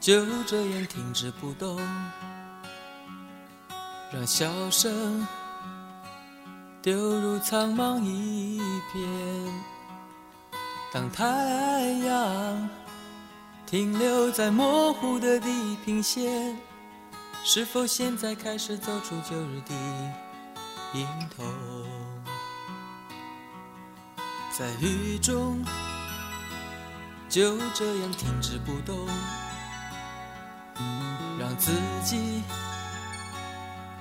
[0.00, 1.80] 就这样停止不动，
[4.12, 5.24] 让笑声
[6.82, 8.58] 丢入苍茫一
[8.92, 9.54] 片。
[10.92, 11.24] 当太
[12.04, 12.68] 阳
[13.64, 16.58] 停留在模糊的地平线，
[17.44, 21.44] 是否现在开始走出旧日的影头？
[24.50, 25.64] 在雨中。
[27.34, 28.96] 就这样停止不动，
[31.36, 31.72] 让自
[32.04, 32.44] 己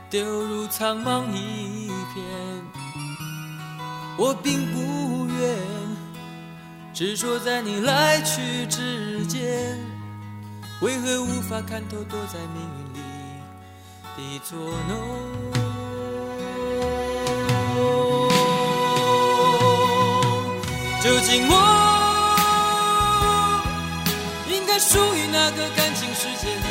[0.08, 2.24] 丢入苍茫一片。
[4.20, 5.58] 我并不愿
[6.94, 9.80] 执着在你来去之间，
[10.82, 12.62] 为何无法看透躲在命
[12.94, 13.02] 运
[14.16, 14.94] 里的作弄？
[21.02, 21.93] 究竟我？
[24.86, 26.62] 属于那个感情世界里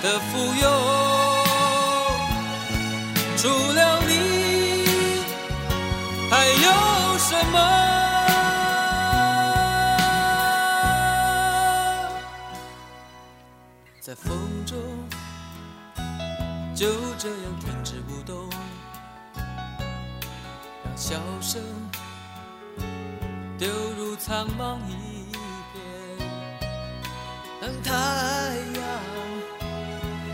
[0.00, 0.64] 的富有，
[3.36, 4.10] 除了你，
[6.30, 7.56] 还有什么？
[14.00, 14.78] 在风中
[16.74, 16.86] 就
[17.18, 18.48] 这样停止不动，
[19.34, 21.60] 让笑声
[23.58, 25.09] 丢入苍茫一
[27.60, 28.82] 当太阳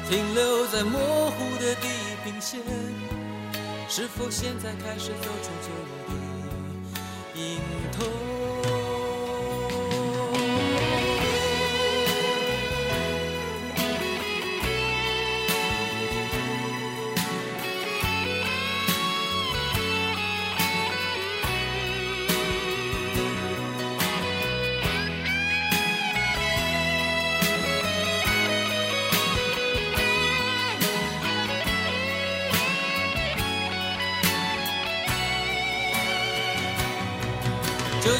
[0.08, 1.88] 停留在模糊的地
[2.22, 2.60] 平线，
[3.88, 7.58] 是否现在开始走出旧日的影
[7.90, 8.25] 头？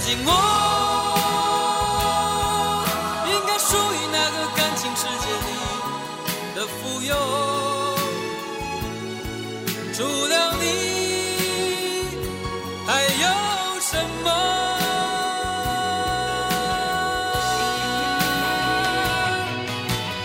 [0.07, 0.30] 竟我
[3.26, 5.48] 应该属于那个感情世界里
[6.54, 7.11] 的富有？
[9.92, 10.64] 除了你，
[12.86, 13.26] 还有
[13.80, 13.90] 什
[14.22, 14.28] 么？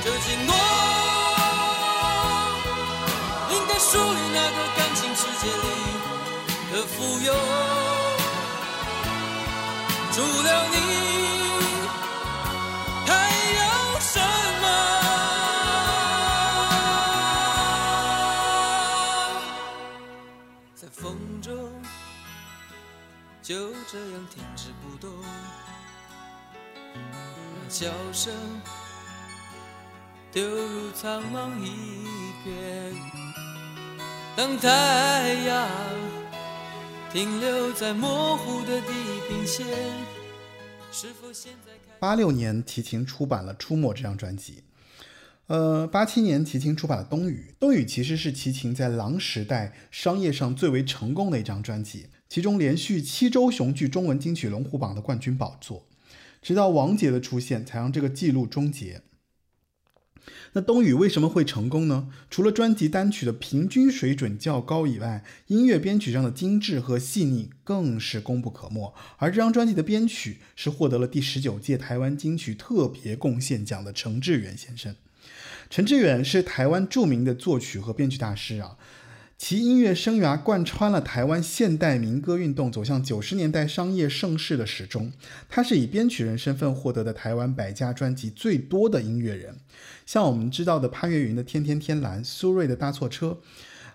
[0.05, 0.53] 究竟我
[3.49, 5.67] 应该属于那个感情世界里
[6.71, 7.33] 的富有？
[10.21, 10.77] 除了你，
[13.07, 13.09] 还
[13.57, 13.65] 有
[13.99, 14.19] 什
[14.61, 14.65] 么？
[20.75, 21.51] 在风中，
[23.41, 25.09] 就这样停止不动，
[26.93, 28.31] 让笑声
[30.31, 31.65] 丢入苍茫一
[32.43, 32.93] 片。
[34.35, 35.67] 当太阳
[37.11, 39.10] 停留在模糊的地，
[41.99, 44.63] 八六年，齐秦出版了《出没》这张专辑。
[45.47, 47.47] 呃，八七年，齐秦出版了《冬雨》。
[47.59, 55.85] 《冬雨》其实是齐秦在狼时代商业上最为成功的一张专辑，其中连续七周雄踞中文金曲龙虎榜的冠军宝座。
[56.41, 59.01] 直到王杰的出现，才让这个记录终结。
[60.53, 62.09] 那《冬雨》为什么会成功呢？
[62.29, 68.93] 除了专辑单曲的平均水准较高以外，音乐编曲上的精致和细腻更是功不可没。
[69.17, 74.95] 而这张专辑的编曲是获得了第十九届台湾金曲特别贡献奖的陈志远先生。
[75.69, 78.75] 陈志远是台湾著名的作曲和编曲大师啊，
[79.43, 85.11] 其音乐生涯贯穿了台湾现代民歌运动走向九十年代商业盛世的始终。
[85.49, 89.55] 他是以编曲人身份获得的台湾百家专辑最多的音乐人，
[90.05, 93.29] 像我们知道的潘越云的《天天天蓝》，苏芮的《搭错车》。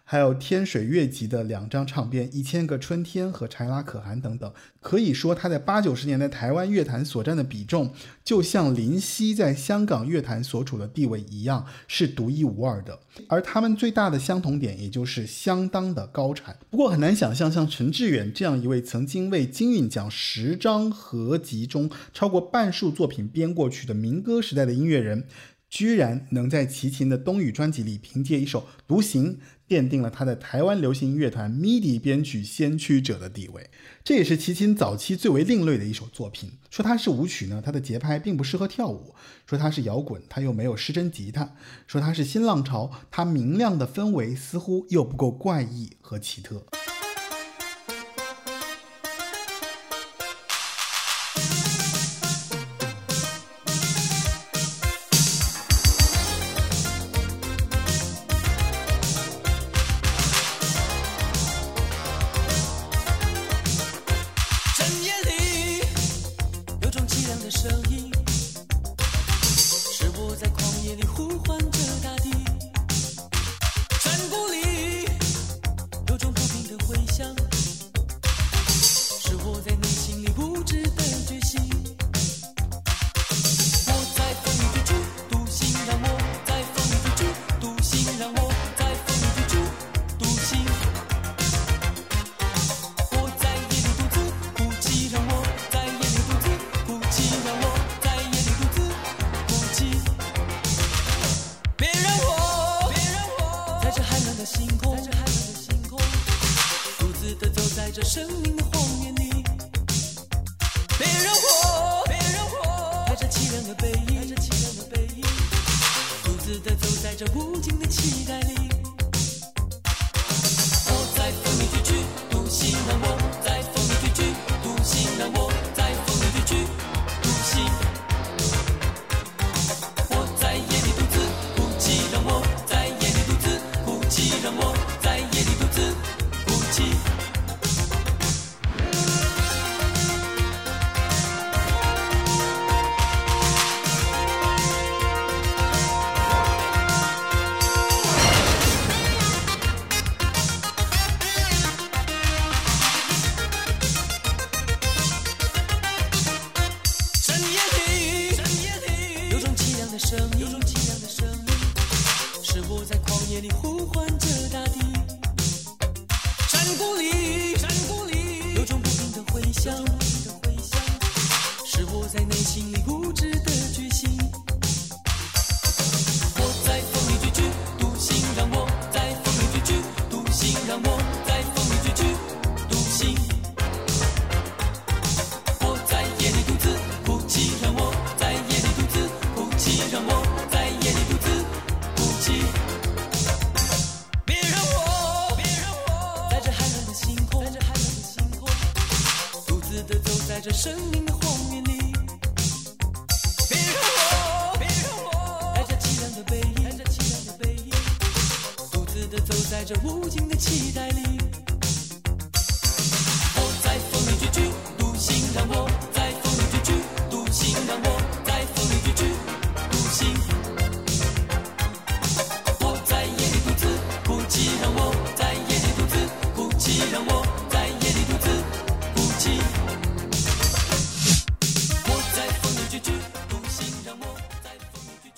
[0.08, 7.92] 还有天水乐集的两张唱片《一千个春天》和《柴拉可汗》等等，可以说他在八九十年代台湾乐坛所占的比重，
[8.24, 13.00] 就像林夕在香港乐坛所处的地位一样，是独一无二的。
[13.26, 16.56] 而他们最大的相同点，也就是相当的高产。
[16.70, 25.24] 不过很难想象，像陈志远这样一位曾经为金韵奖十张合集中超过半数作品编过曲的民歌时代的音乐人。
[25.68, 29.34] 居然能在齐秦的《冬雨》专辑里凭借一首《独行》，
[29.68, 33.68] 奠定了他在台湾流行音乐团 MIDI 编曲先驱者的地位。
[34.04, 36.52] 这也是齐秦早期最为另类的一首作品。
[36.70, 39.14] 说它是舞曲呢，它的节拍并不适合跳舞；
[39.46, 41.54] 说它是摇滚，它又没有失真吉他；
[41.86, 46.66] 说它是新浪潮，它明亮的氛围似乎又不够怪异和奇特。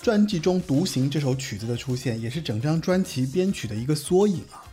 [0.09, 4.65] 专辑中《独行》这首曲子的出现，也是整张专辑编曲的一个缩影啊，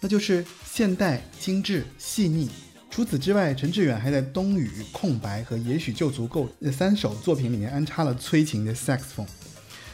[0.00, 2.50] 那就是现代、精致、细腻。
[2.90, 9.24] 除此之外，陈志远还在《冬雨》《空白》和《也许就足够》这三首作品里面安插了催情的萨克斯风，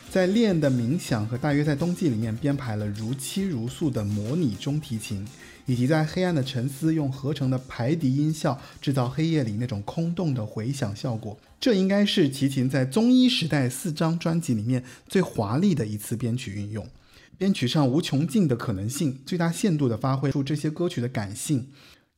[0.09, 5.27] 在《恋的冥想》和《大约在冬季》里面编排了如泣如诉的模拟中提琴，
[5.67, 11.39] 以及在《黑暗的沉思》用合成的排笛音效制造黑夜里那种空洞的回响效果。
[11.61, 16.89] 这应该是齐秦在综艺时代四张专辑里面最华丽的一次编曲运用。
[17.37, 21.69] 编曲上无穷尽的可能性，最大限度地发挥出这些歌曲的感性，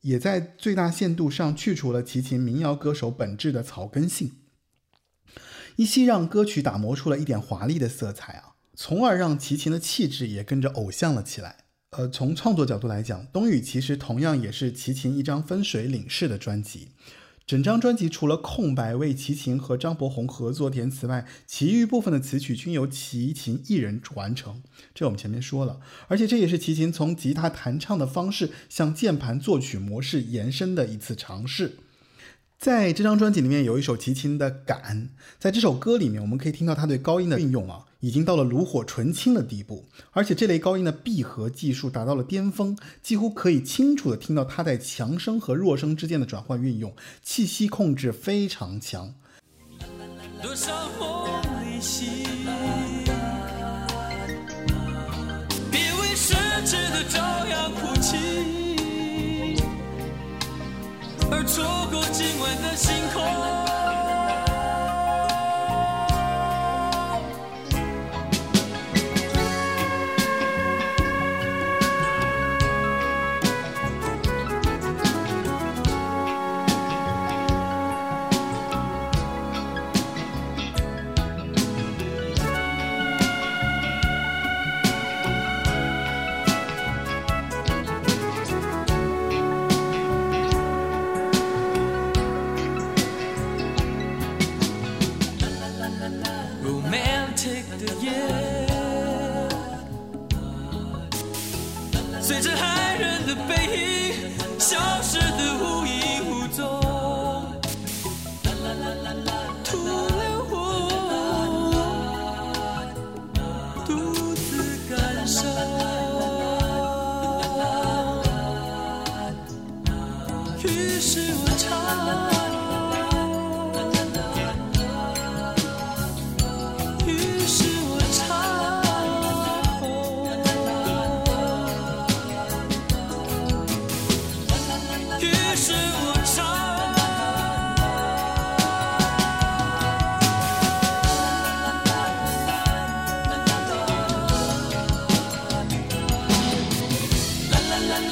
[0.03, 4.30] 也在最大限度上去除了齐秦民谣歌手本质的草根性，
[5.79, 11.59] 依稀让歌曲打磨出了一点华丽的色彩啊，从而让齐秦的气质也跟着偶像了起来。
[11.91, 16.89] 呃，从创作角度来讲，《冬雨》其实同样也是齐秦一张分水岭式的专辑。
[17.47, 24.61] 整张专辑除了空白为齐秦和张博宏合作填词外，其余部分的词曲均由齐秦一人完成。
[24.93, 31.79] 这我们前面说了，而且这也是齐秦从吉他弹唱的方式向键盘作曲模式延伸的一次尝试。
[32.59, 46.93] 在这张专辑里面有一首齐秦的《感》，在这首歌里面我们可以听到他对高音的运用啊，已经到了炉火纯青的地步，而且这类高音的闭合技术达到了巅峰，几乎可以清楚的听到他在强声和弱声之间的转换运用，
[47.23, 49.15] 气息控制非常强。
[50.43, 52.25] 多少梦离席，
[55.71, 56.35] 别为奢
[56.67, 58.17] 侈的朝阳哭泣，
[61.31, 63.68] 而错过今晚的星空。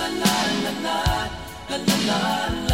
[0.08, 0.34] la
[0.64, 0.98] la la
[1.68, 2.18] la la
[2.60, 2.65] la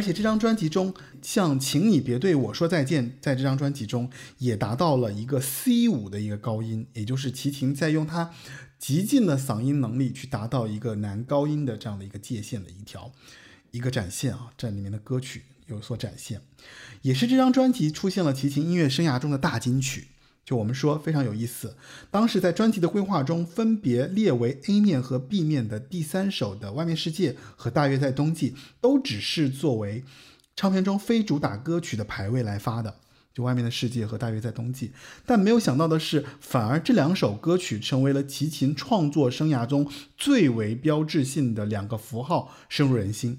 [0.00, 8.30] 而且这张专辑中，像《请你别对我说再见》在这张专辑中也达到了一个 C 五的一个高音，也就是齐秦在用他
[8.78, 13.12] 极尽的嗓音能力去达到一个男高音的这样的一个界限的一条
[13.72, 16.40] 一个展现啊，这里面的歌曲有所展现，
[17.02, 20.06] 也是这张专辑出现了齐秦音乐生涯中的大金曲。
[20.50, 21.76] 就我们说非常有意思，
[22.10, 30.02] 当时在专辑的规划中，分别列为 A 面和 B 面的第三首的《外面世界》和《大约在冬季》，都只是作为
[30.56, 32.96] 唱片中非主打歌曲的排位来发的，
[33.32, 34.88] 就《外面的世界》和《大约在冬季》。
[35.24, 39.88] 但没有想到的是，反而这两首歌曲成为了齐秦创作生涯中
[40.18, 43.38] 最为标志性的两个符号，深入人心。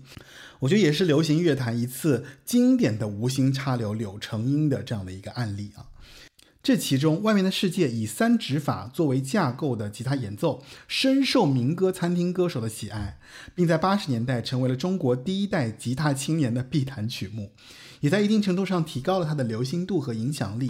[0.61, 5.90] 我觉得也是流行乐坛一次经典的无心插柳柳成荫的这样的一个案例啊。
[6.63, 13.17] 这其中，外面的世界以三指法作为架构的吉他演奏，深受民歌餐厅歌手的喜爱，
[13.55, 17.49] 并在八十年代成为了中国第一代吉他青年的必弹曲目，
[18.01, 20.69] 也在一定程度上提高了它的流行度和影响力。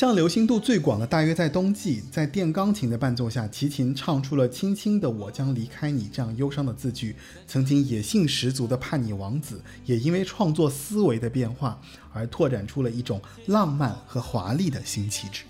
[0.00, 7.14] 像流行度最广的大约在冬季，在电钢琴的伴奏下，齐秦唱出了“轻轻的我将离开你”这样忧伤的字句。
[7.46, 11.78] 曾经野性十足的叛逆王子，也因为创作思维的变化
[12.14, 15.42] 而拓展出了一种浪漫和华丽的新气质。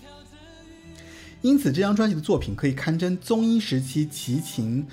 [1.41, 4.85] 因此，这张专辑的作品可以堪称综艺时期齐秦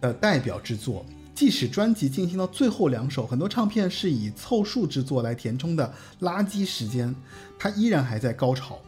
[0.00, 1.04] 的代表之作。
[1.34, 5.92] 即使专辑进行到最后两首，很多唱片是以凑数制作来填充的
[6.22, 7.14] 垃圾时间，
[7.58, 8.78] 它依然还在高潮。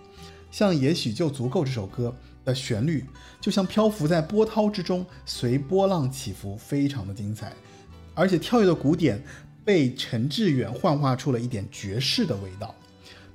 [0.51, 3.05] 像《也许就足够》这首歌的旋律，
[3.41, 7.53] 就像漂浮在波涛之中，随波浪起伏，非常的精彩。
[8.15, 9.23] 而且跳跃的鼓点
[9.65, 12.75] 被陈志远幻化出了一点爵士的味道。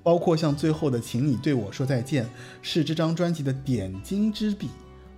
[0.03, 2.28] 包括像最后的“请你对我说再见”，
[2.64, 4.70] 是这张专辑的点睛之笔。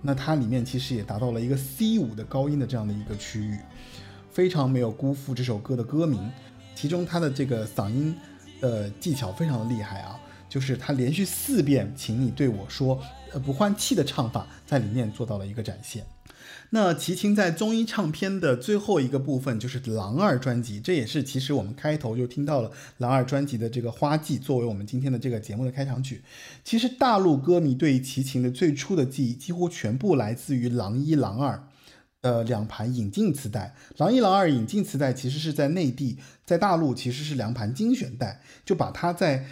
[0.02, 3.58] 那它里面其实也达到了一个 C 五的高音的这样的一个区域，
[4.30, 6.30] 非常没有辜负这首歌的歌名。
[6.74, 8.14] 其中它的这个嗓音
[8.60, 10.20] 的技巧非常的厉害啊，
[10.54, 13.02] 就是他连续四遍“请你对我说”，
[13.34, 16.06] 呃不换气的唱法在里面做到了一个展现。
[16.70, 26.22] 那齐秦在综艺唱片的最后一个部分就是《狼二》专辑，这也是其实我们开头就听到了《狼二》专辑的这个花季，作为我们今天的这个节目的开场曲。
[26.62, 31.56] 其实大陆歌迷对齐秦的最初的记忆，几乎全部来自于《狼一》《狼二》
[32.22, 33.74] 的两盘引进磁带。
[33.96, 39.44] 《狼一》《狼二》引进磁带其实是在内地，在大陆其实是两盘精选带，就把它在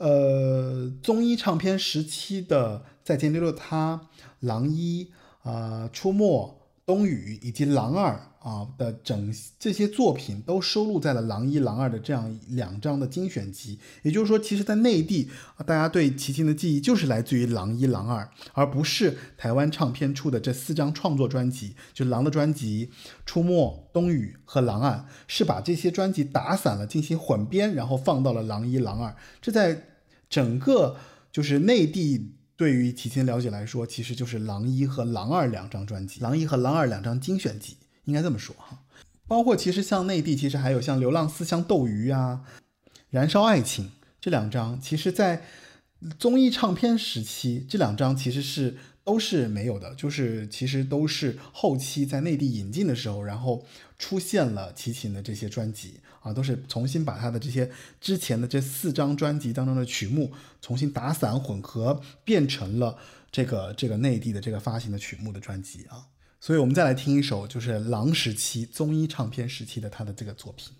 [0.00, 3.96] 呃综艺唱片时期的《再见六六他》
[4.46, 5.12] 《狼一》
[5.48, 6.46] 啊《出没》。
[6.86, 13.78] 冬雨以及狼二啊的整这些作品都收录在了狼一、狼二的这样两张的精选集。
[14.02, 15.30] 也就是说，其实，在内地，
[15.64, 22.90] 大家对齐秦的记忆就是来自于狼一、狼二，而不是台湾唱片出的这四张创作专辑，就狼的专辑
[23.24, 23.52] 《出没》、
[23.92, 29.14] 冬雨和狼二，是把这些专辑打散了进行混编，然后放到了狼一、狼二。
[29.40, 29.89] 这在
[30.30, 30.96] 整个
[31.30, 32.30] 就是内地。
[32.56, 38.82] 对于齐秦了解来说，其实就是《狼一》和《狼二》两张专辑，《狼一》和《狼二》两张精选集，应该这么说哈。
[39.26, 42.42] 包括其实像内地，其实还有像《流浪思乡斗鱼》啊，
[43.08, 43.86] 《燃烧爱情》
[44.20, 45.46] 这两张，其实在
[46.18, 48.76] 综艺唱片时期，这两张其实是。
[49.02, 53.66] 都是没有的，就是其实都是后期在内地引进的时候，然后
[53.98, 62.96] 出现了齐秦的这些专辑啊，都是重新把他的这些之前的这四张专辑当中的曲目重新打散混合，变成了
[63.30, 66.06] 这个这个内地的这个发行的曲目的专辑啊。
[66.38, 70.72] 所以我们再来听一首，就是狼时期综艺唱片时期的他的这个作品。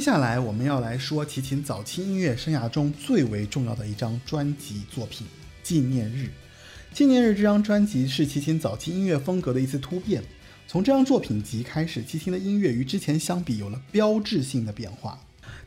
[0.00, 5.26] 接下来我们要来说齐秦早期音乐生涯中最为重要的一张专辑作品
[5.62, 6.24] 《纪念日》。
[6.96, 10.22] 《纪念日》这张专辑是齐秦早期音乐风格的一次突变。
[10.66, 15.20] 从这张作品集开始，齐秦的音乐与之前相比有了标志性的变化。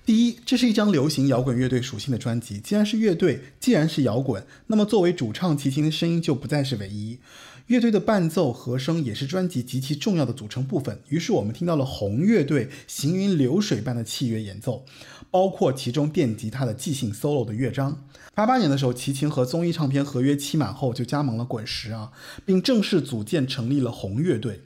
[0.03, 2.59] 第一，这是一张流行摇滚乐队属性的专辑。
[2.59, 7.19] 既然是乐队，既然是摇滚，那么作为主唱齐秦的声音就不再是唯一。
[7.67, 11.01] 乐队的伴奏和声也是专辑极其重要的组成部分。
[11.07, 14.85] 于是我们听到了红乐队行云流水般的器乐演奏，
[15.31, 18.05] 包括其中电吉他的即兴 solo 的乐章。
[18.35, 22.11] 八八年的时候，齐秦和综艺唱片合约期满后就加盟了滚石啊，
[22.45, 24.61] 并正式组建成立了红乐队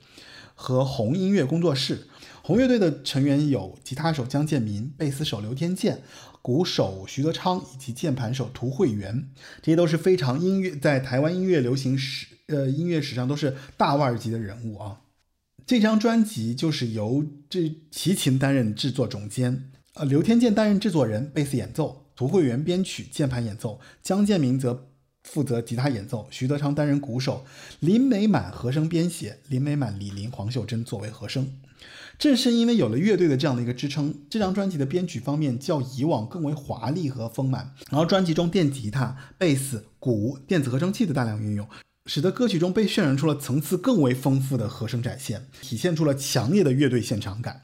[0.56, 2.08] 和红音乐工作室。
[2.42, 6.02] 红乐队的成员有吉他手江建民、贝斯手刘天健、
[6.42, 9.30] 鼓手徐德昌以及键盘手涂慧源，
[9.62, 15.02] 这些都是非常音乐在台湾音乐流行史呃音乐史上都是大腕级的人物啊。
[15.66, 22.04] 这张专辑就是由这齐秦担任制作总监，呃，刘天健担任制作人，贝斯演奏。
[22.18, 24.88] 涂慧源编曲、键盘演奏，江建明则
[25.24, 27.46] 负责吉他演奏，徐德昌担任鼓手，
[27.80, 31.48] 林美满和声编写，林美满、李林、黄秀珍作为和声。
[32.18, 37.76] 正是因为有了乐队的这样的一个支撑，这张专辑的编曲方面较以往更为华丽和丰满。
[37.92, 41.70] 然后专辑中电吉他、贝斯、鼓、电子合成器的大量运用，
[42.08, 47.62] 使得歌曲中被渲染出了层次更为丰富的和声展现，体现出了强烈的乐队现场感。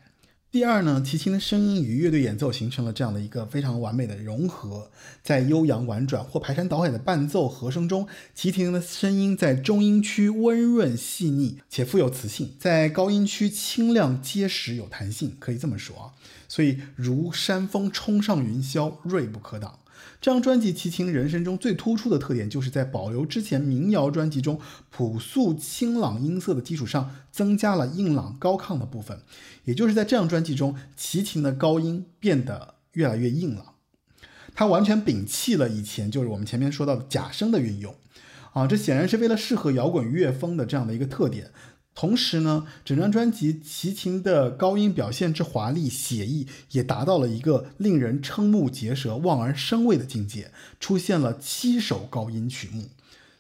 [0.52, 4.92] 第二呢，齐秦的声音与乐队演奏形成了这样的一个非常完美的融合，
[5.24, 16.12] 在悠扬婉转或排山倒海的伴奏和声中，齐秦的声音在中音区温润细腻且富有磁性，在高音区清亮结实有弹性，可以这么说啊，
[16.48, 19.80] 所以如山峰冲上云霄，锐不可挡。
[20.24, 24.58] 这张专辑齐秦人生中最突出的特点，就是在保留之前民谣专辑中
[24.90, 29.20] 朴素清朗音色的基础上，增加了硬朗高亢的部分。
[29.66, 33.74] 也就是在这张专辑中，齐秦的高音变得越来越硬朗，
[34.56, 37.94] 他完全摒弃了以前就是我们前面说到的假声的运用，
[38.54, 41.52] 啊，这显然是为了适合摇滚乐风的这样的一个特点。
[41.96, 50.52] 同时呢，整张专辑齐秦的高音表现之华丽写意，也达到了一个令人瞠目结舌、望而生畏的境界。
[50.80, 52.90] 出现了七首高音曲目，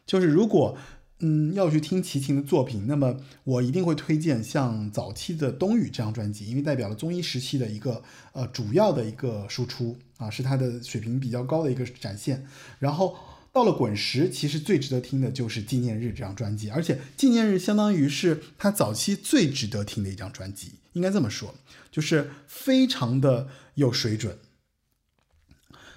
[0.05, 0.77] 就是如果
[1.19, 12.45] 嗯要去听齐秦的作品，那么我一定会推荐像早期的《冬雨》这张专辑，因为代表了中医时期的一个呃主要的一个输出啊，是他的水平比较高的一个展现。
[12.77, 13.15] 然后。
[13.53, 21.53] 到了滚石，其实最值得听的就是《纪念日》这张专辑，而且《纪念日》相当于是他早期最值得听的一张专辑，应该这么说，
[21.91, 24.39] 就是非常的有水准。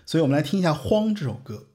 [0.04, 1.68] 所以我们来听一下《慌》这首歌。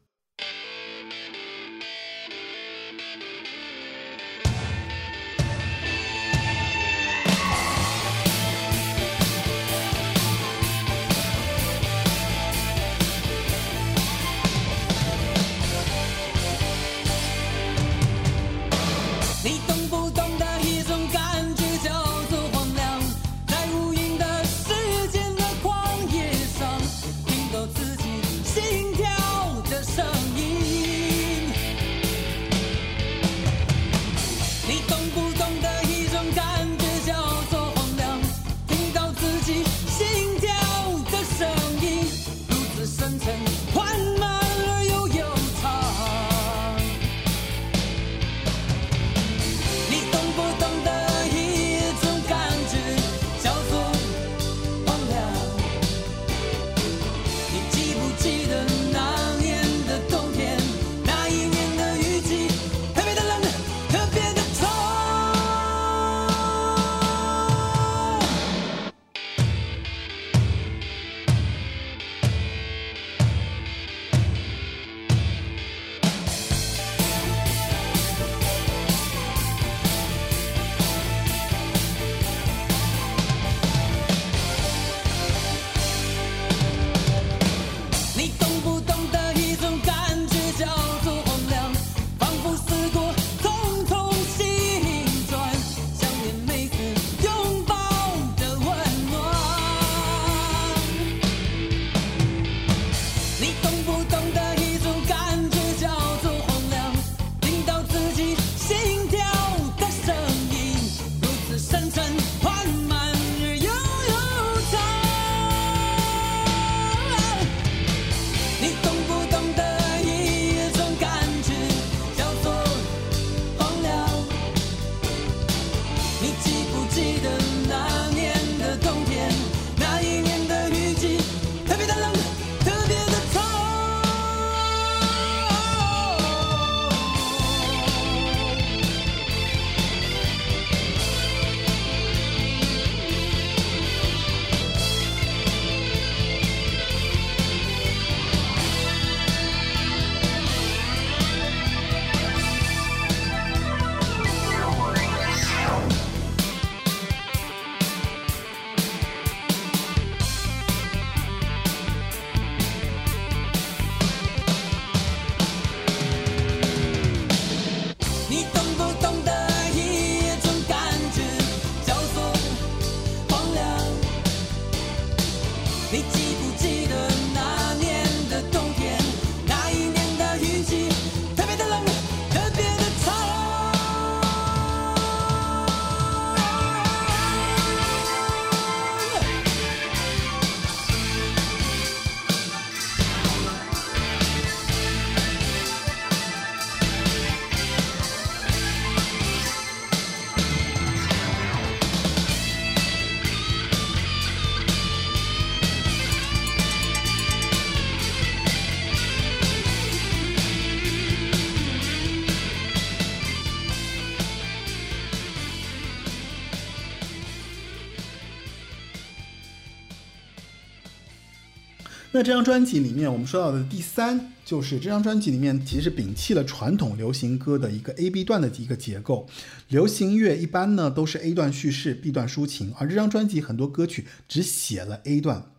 [222.24, 229.28] 这张专辑里面，我们说到的第三，就是这张专辑里面其实摒弃了传统流行歌的一个 A B 段的一个结构。
[229.70, 235.52] 流行乐一般呢都是 A 段叙事，B 段抒情，而这张专辑很多歌曲只写了 A 段，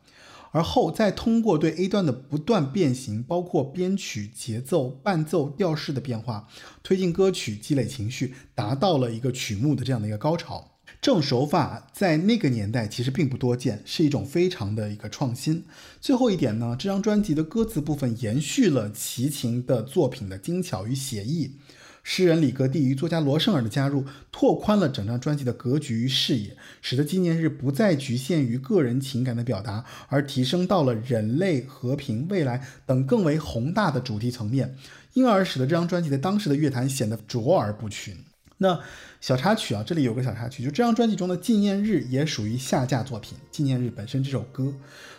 [0.52, 6.46] 而后再通过对 A 段的不断变形，包括编曲、节奏、伴奏、调式的变化，
[6.84, 10.71] 推进歌曲，积累情绪，达到了一个曲目的这样的一个高潮。
[11.02, 15.64] 这种手法在那个年代其实并不多见，是一种非常的一个创新。
[16.00, 21.56] 最后一点呢，这张专辑的歌词部分延续了齐秦的作品的精巧与写意，
[22.04, 34.76] 诗人李格弟与作家罗生尔的加入，拓宽了整张专辑的格局与视野，使得纪念日不再局限于个人情感的表达，而提升到了人类、和平、未来等更为宏大的主题层面，
[35.14, 38.16] 因而使得这张专辑在当时的乐坛显得卓而不群。
[38.62, 38.80] 那
[39.20, 43.36] 小插曲啊，这里有个小插曲，就这张专辑中的《纪念日》也属于下架作品。
[43.50, 44.72] 《纪念日》本身这首歌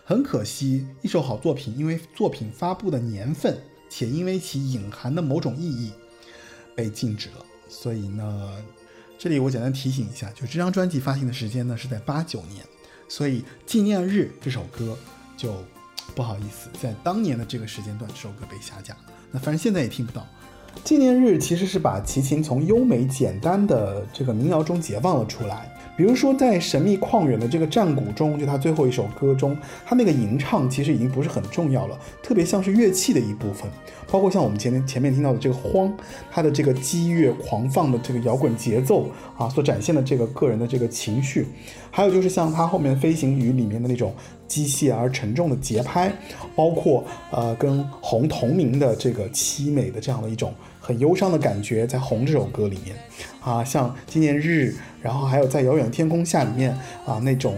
[0.06, 5.92] 很可惜，一首好作品，因为作品发布的年份，且因为其隐含的某种意义，
[6.74, 7.46] 被禁止了。
[7.68, 8.64] 所以呢，
[9.18, 12.66] 这里我简单提醒一下，就这张专辑发行的时间呢是在八九年，
[13.10, 14.98] 所以《纪念日》这首歌
[15.36, 15.64] 就
[16.16, 18.96] 不好意思，在当年的这个时间段，这首歌被下架。
[19.32, 20.28] 那反正现在也听不到。
[20.84, 25.70] 纪念日其实是把齐秦从优美简单的这个民谣中解放了出来。
[25.96, 29.56] 比如说，在神秘旷远的这个战鼓中，就他最后一首歌中，
[29.86, 33.70] 他那个吟唱其实已经不是很重要了，特别像是乐器的一部分。
[34.12, 35.94] 包括像我们前面前面听到的这个荒，
[36.32, 39.08] 他的这个激越狂放的这个摇滚节奏
[39.38, 41.46] 啊，所展现的这个个人的这个情绪，
[41.92, 44.16] 还有就是像他后面飞行鱼里面的那种
[44.48, 46.12] 机械而沉重的节拍，
[46.56, 50.52] 包括呃跟红同名的这个凄美的这样的一种。
[50.86, 52.94] 很忧伤的感觉在《红》这首歌里面，
[53.40, 57.58] 啊，像纪念日，然后还有在遥远的天空下里面啊，那种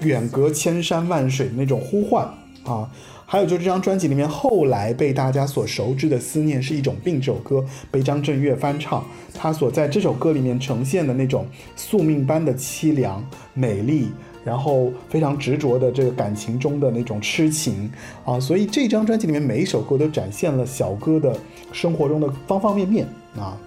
[0.00, 2.28] 远隔千山万水的那种呼唤
[2.64, 2.86] 啊，
[3.24, 11.46] 还有就这张专辑里面后来被大家所熟知的《思念是一种病》这首歌被张震岳翻唱，他所在这首歌里面呈现的那种
[11.76, 14.10] 宿命般的凄凉、美丽。
[14.46, 17.90] 然后非常执着的这个感情中的那种痴情
[18.24, 21.36] 啊，所以这张专辑里面每一首歌都展现了小哥的
[21.72, 23.04] 生活中的方方面面
[23.36, 23.58] 啊。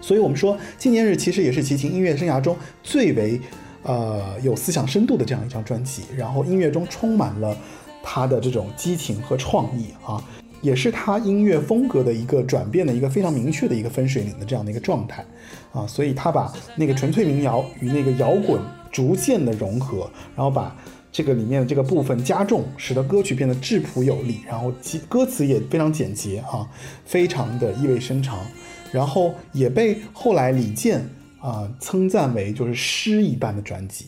[0.00, 3.40] 所以我们说纪念日其实也是齐秦音乐生涯中最为
[3.82, 7.56] 呃有思想深度的这样一张专辑，然后音乐中充满了
[8.00, 10.22] 他的这种激情和创意啊，
[10.62, 15.24] 也是他音乐风格的一个转变的一个非常明确的一个分水岭的这样的一个状态
[15.72, 18.60] 啊，所以他把那个纯粹民谣与那个摇滚。
[18.90, 20.76] 逐渐的融合，然后把
[21.10, 24.72] 这个里面的这个部分加重，使得歌曲变得质朴有力，然后
[25.08, 26.68] 歌词也非常简洁啊，
[27.04, 28.38] 非常的意味深长，
[28.92, 31.08] 然后也被后来李健
[31.40, 34.06] 啊称赞为就是诗一般的专辑。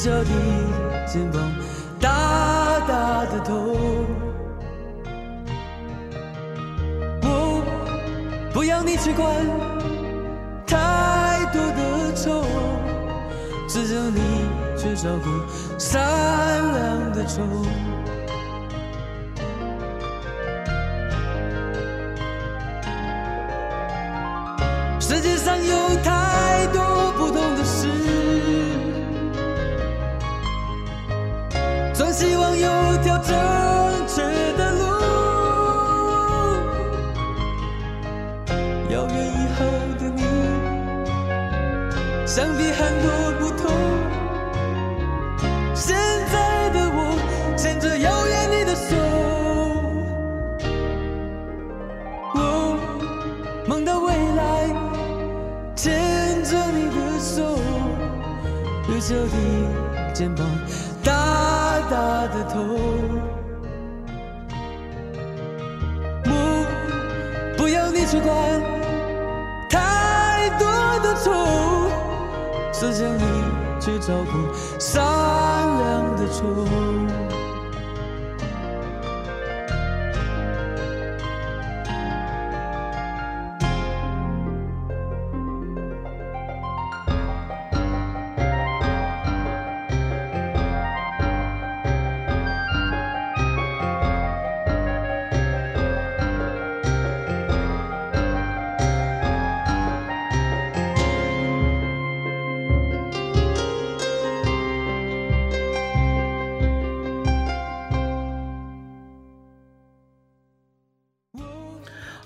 [0.00, 0.30] 小小的
[1.06, 1.52] 肩膀，
[2.00, 3.76] 大大的头。
[7.20, 7.62] 我
[8.50, 9.30] 不要你去管
[10.66, 12.42] 太多的愁，
[13.68, 14.20] 只要你
[14.74, 16.00] 去照顾善
[16.72, 17.89] 良的虫。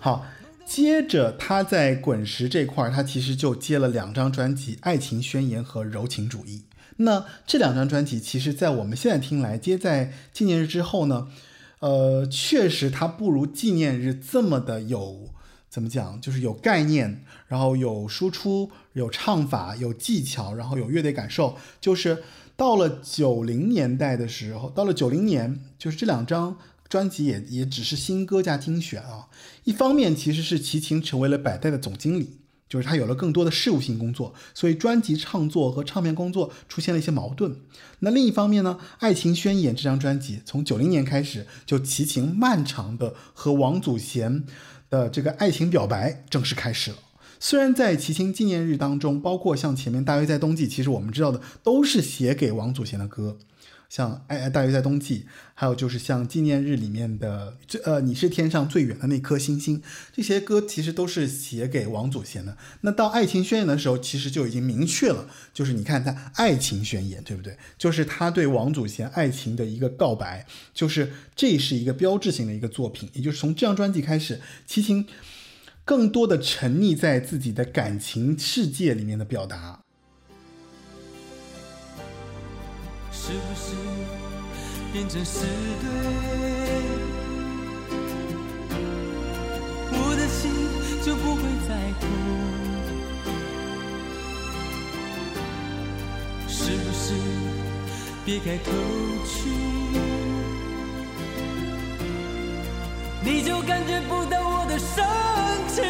[0.05, 0.27] 好，
[0.67, 6.59] 接着他在滚石这块儿，他其实就接了两张专辑《爱情宣言》和《柔情主义》。
[6.97, 11.29] 那这两张专辑，其实在我们现在听来，接在纪念日之后呢，
[11.79, 15.31] 呃，确实它不如纪念日这么的有
[15.71, 21.57] 怎么讲，就是有概念，然后有输出，有唱法，有技巧，然后有乐队感受。
[21.81, 22.23] 就是
[22.59, 26.59] 到了九零年代的时候，到了九零年，就是这两张。
[26.89, 29.29] 专辑也也只是新歌加精选啊。
[29.65, 32.39] 一方面其实是齐秦成为了百代的总经理，
[32.69, 37.57] 就是他有了更多的事务性工作，所以专辑创作和唱片工作出现了一些矛盾。
[38.01, 44.45] 那另一方面呢，《爱情宣言》这张专辑从九零年开始就齐秦漫长的和王祖贤
[44.91, 46.99] 的这个爱情表白正式开始了。
[47.41, 53.39] 虽然在齐秦纪念日当中，包括像前面《大约在冬季》，其实我们知道的都是写给王祖贤的歌。
[53.95, 55.21] 像《爱爱大约在冬季》，
[55.55, 59.81] 还有就是像纪念日里面的最呃，你是天上最远的那颗星星，
[60.13, 62.59] 这些歌其实都是写给王祖贤的。
[62.81, 67.57] 那到《爱情宣言》的时候，其实就已经明确了，就是你看他《爱情宣言》，对不对？
[67.79, 73.09] 就是他对王祖贤爱情的一个告白，就是这是一个标志性的一个作品。
[73.13, 75.07] 也就是从这张专辑开始，齐秦
[75.85, 79.84] 更多的沉溺在自己的感情世界里面的表达。
[83.27, 83.73] 是不是
[84.93, 85.47] 变成是
[85.81, 85.89] 对？
[89.93, 90.53] 我的心
[91.03, 91.71] 就不会再
[92.01, 92.03] 痛。
[96.47, 97.15] 是不是
[98.27, 98.71] 别开口
[99.25, 99.49] 去，
[103.23, 105.03] 你就感觉不到我的深
[105.75, 105.83] 情？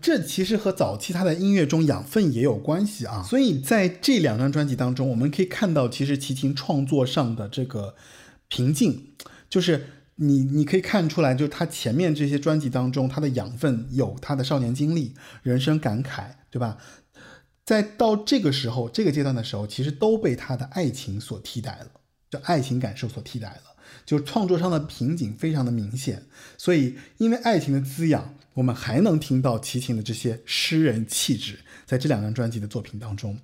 [0.00, 7.94] 这其实和早期他的音乐中养分也有关系啊，所以在这两张专辑当中，我们可以看到，其实齐秦创作上的这个
[8.48, 9.14] 平静，
[9.50, 9.86] 就是
[10.16, 16.78] 你你可以看出来，就是他前面这些专辑当中，他的养分有他的少年经历、人生感慨，对吧？
[17.64, 21.86] 在到这个时候、这个阶段的时候，其实都被他的爱情所替代了，
[22.30, 26.24] 就爱情感受所替代了，就创作上的瓶颈非常的明显，
[26.58, 28.34] 所以因为爱情的滋养。
[28.54, 33.38] 我们还能听到齐秦的这些诗人气质，在这两张专辑的作品当中。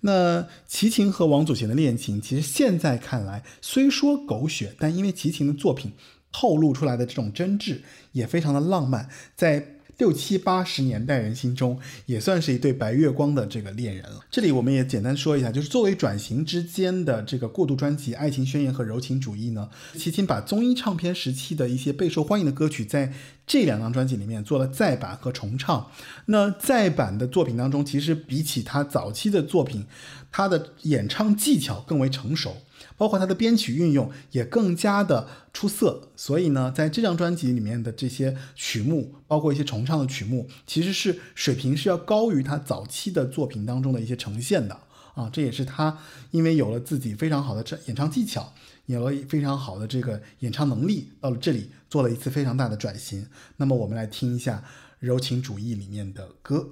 [0.00, 5.92] 那齐秦和王祖贤的恋情，其实现在看来虽说狗血，但因为齐秦的作品
[6.32, 7.80] 透露出来的这种真挚，
[8.12, 9.75] 也非常的浪漫，在。
[9.98, 14.20] 六七八十年代人心中也算是一对白月光的这个恋人了。
[14.30, 23.12] 这里我们也简单说一下，就是作为转型之间的这个过渡专辑《爱情宣言》和《柔情主义》呢，齐秦把综艺唱片时期的一些备受欢迎的歌曲，在
[23.46, 25.90] 这两张专辑里面做了再版和重唱。
[26.26, 29.86] 那再版的作品当中，其实比起他早期的作品，
[30.30, 32.56] 他的演唱技巧更为成熟。
[32.96, 44.80] 包括他的编曲运用也更加的出色，所以呢，在这张专辑里面的这些曲目，包括一些重唱的曲目，其实是水平是要高于他早期的作品当中的一些呈现的
[45.14, 45.28] 啊。
[45.32, 45.98] 这也是他
[46.30, 48.52] 因为有了自己非常好的这演唱技巧，
[48.86, 53.26] 有了非常好的这个演唱能力，到了这里做了一次非常大的转型。
[53.56, 54.58] 那么我们来听一下
[54.98, 56.70] 《柔情主义》里面的歌。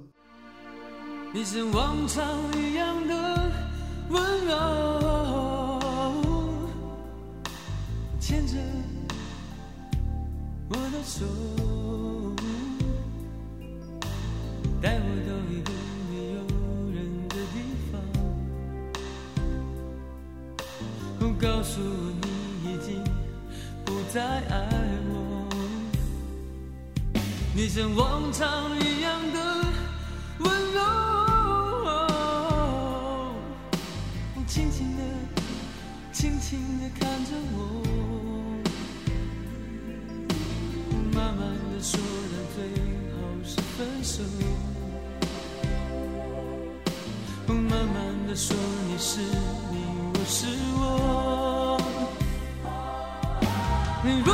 [1.33, 2.23] 你像往常
[2.57, 3.51] 一样的
[4.09, 5.44] 温柔，
[8.27, 8.53] 牵着
[10.67, 11.23] 我的手，
[14.81, 15.69] 带我到一个
[16.09, 16.39] 没有
[16.91, 16.97] 人
[17.29, 17.55] 的地
[17.91, 18.01] 方，
[21.39, 21.85] 告诉我
[22.23, 22.87] 你已经
[23.85, 24.55] 不再爱
[25.07, 25.13] 我。
[27.55, 29.37] 你像往常一样的
[30.39, 30.81] 温柔。
[34.47, 35.03] 轻轻地，
[36.11, 37.74] 轻轻地看着我，
[41.15, 42.57] 慢慢的说到最
[43.13, 43.15] 后
[43.45, 44.21] 是分手，
[47.47, 47.55] 慢
[47.87, 48.53] 慢的说
[48.89, 49.21] 你是
[49.71, 49.75] 你，
[50.13, 51.79] 我是我。
[54.03, 54.25] 你如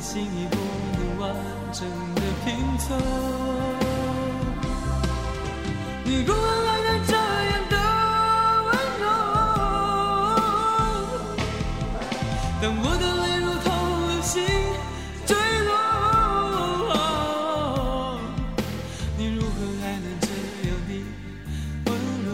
[0.00, 0.56] 心已不
[0.98, 1.30] 能完
[1.72, 2.96] 整的拼凑，
[6.04, 7.76] 你如何还能这样的
[8.64, 8.68] 温
[8.98, 9.04] 柔？
[12.62, 13.68] 当我的泪如同
[14.08, 14.34] 流星
[15.26, 15.30] 坠
[15.66, 15.70] 落，
[19.18, 20.26] 你如何还能这
[20.66, 20.90] 样的
[21.84, 21.88] 温
[22.24, 22.28] 柔？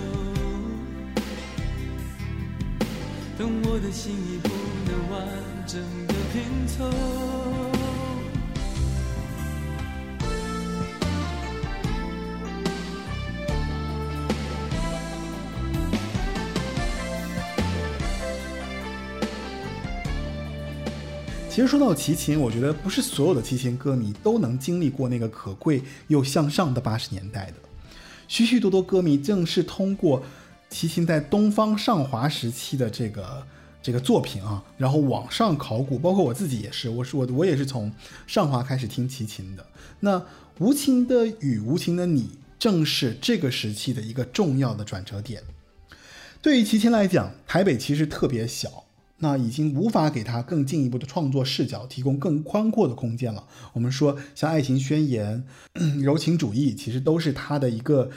[3.36, 4.48] 当我的心已不
[4.86, 5.14] 能完
[5.66, 6.84] 整的拼凑。
[21.50, 27.54] 其实说到齐秦，我觉得不是所有的齐秦歌迷都能经历过那个可贵又向上的八十年代的。
[28.28, 30.22] 许许多多歌迷正是通过
[30.68, 33.42] 齐秦在东方上华时期的这个
[33.86, 37.92] 这个作品啊，然后往上考古，包括我自己也是，我是我我也是从
[38.26, 39.64] 上华开始听齐秦的。
[40.00, 40.26] 那
[40.58, 45.40] 无情的雨，无情的你，正是这个时期的一个重要的转折点。
[46.42, 48.82] 对于齐秦来讲，台北其实特别小。
[49.18, 53.46] 那已经无法给他更进一步的创作视角提供更宽阔的空间了。
[53.72, 55.44] 我们说，像《爱情宣言》
[56.02, 58.10] 《柔情主义》，其实都是他的一个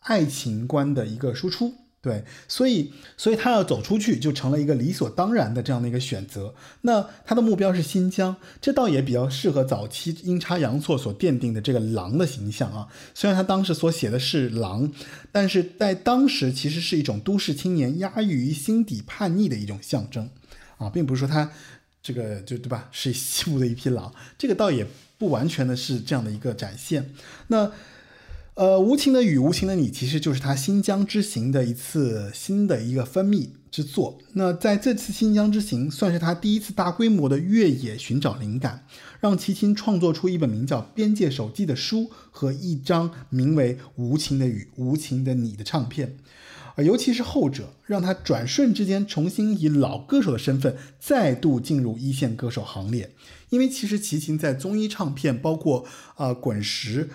[0.00, 1.74] 爱情观的一个输出。
[2.02, 6.54] 对，所以，所以他要走出去，就成了一个理所当然的这样的一个选择。
[6.80, 12.88] 那他的目标是新疆，这倒也比较适合早期阴差阳错所奠定的这个狼的形象啊。
[13.14, 14.90] 虽然他当时所写的是狼，
[15.30, 20.30] 但是在当时其实是一种都市青年压抑于心底叛逆的一种象征。
[20.78, 21.50] 啊，并不是说他
[22.02, 24.86] 这个就对吧，是西部的一匹狼，这个倒也
[25.18, 27.12] 不完全的是这样的一个展现。
[27.48, 27.70] 那
[28.54, 34.18] 呃，无情的雨，无情的你，其实就是他新疆之行的一次新的一个分泌之作。
[34.34, 38.84] 那在这次新疆之行，算是他第一次大规模的越野寻找灵感，
[39.20, 46.16] 让齐秦创作出一本名叫《边界手记》的书和一张名为《无情的雨，无情的你》的唱片。
[46.76, 53.12] 而尤其是后者，让他转瞬之间重新以老歌手的身份再度进入一线歌手行列。
[53.48, 55.84] 因为其实齐秦在综艺唱片，包括
[56.16, 57.10] 呃滚石，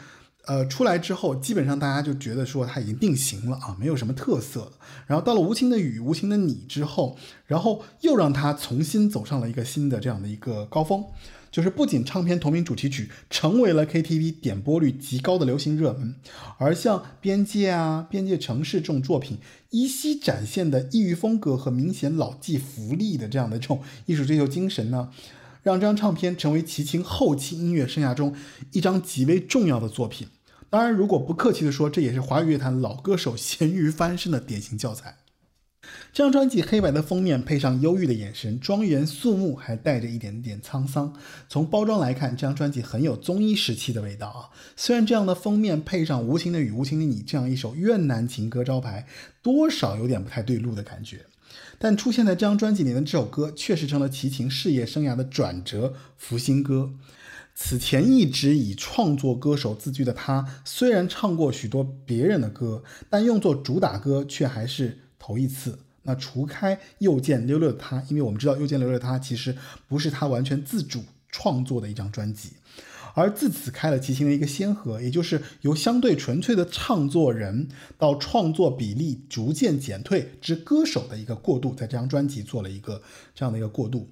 [0.48, 4.72] 呃出来之后，基本上大家就觉得说他已经定型了啊，没有什么特色了。
[5.08, 11.04] 然后到了《无情的雨，无情的你》之后，然后又让他重新走上了一个新的这样的一个高峰。
[11.52, 16.16] 就是不仅唱片同名主题曲成为了 KTV 点播率极高的流行热门，
[16.58, 19.38] 而像《边界》啊、《边界城市》这种作品，
[19.70, 25.12] 依稀展现的异域风格和明显老骥伏枥的这样的这种艺术追求精神呢，
[25.64, 28.36] 让这张唱片成为齐秦后期音乐生涯中
[28.74, 30.28] 一张极为重要的作品。
[30.70, 35.18] 当然，如果不客气的说，这也是华语乐坛老歌手咸鱼翻身的典型教材。
[36.12, 41.14] 这张专辑黑白的封面配上忧郁的眼神，庄严肃穆，还带着一点点沧桑。
[41.48, 44.50] 从包装来看，这张专辑很有综艺时期的味道啊。
[44.76, 49.06] 虽然这样的封面配上《无情的雨，无情的你》这样一首越南情歌招牌，
[49.44, 51.28] 多少有点不太对路的感觉。
[51.78, 56.94] 但出现在这张专辑里的这首歌，确实成了齐秦事业生涯的转折福星歌。
[57.58, 65.80] 此前一直以创作歌手自居的他，虽然唱过许多别人的歌，但用作主打歌却还是头一次。
[66.04, 69.56] 那除开《又见溜溜的他》，因为我们知道《又见溜溜的他》其实
[69.88, 72.52] 不是他完全自主创作的一张专辑，
[73.16, 83.02] 而自此开了齐秦的一个先河，也就是由相对纯粹的唱作人到创作比例逐渐减退之歌手的一个过渡，在这张专辑做了一个
[83.34, 84.08] 这样的一个过渡。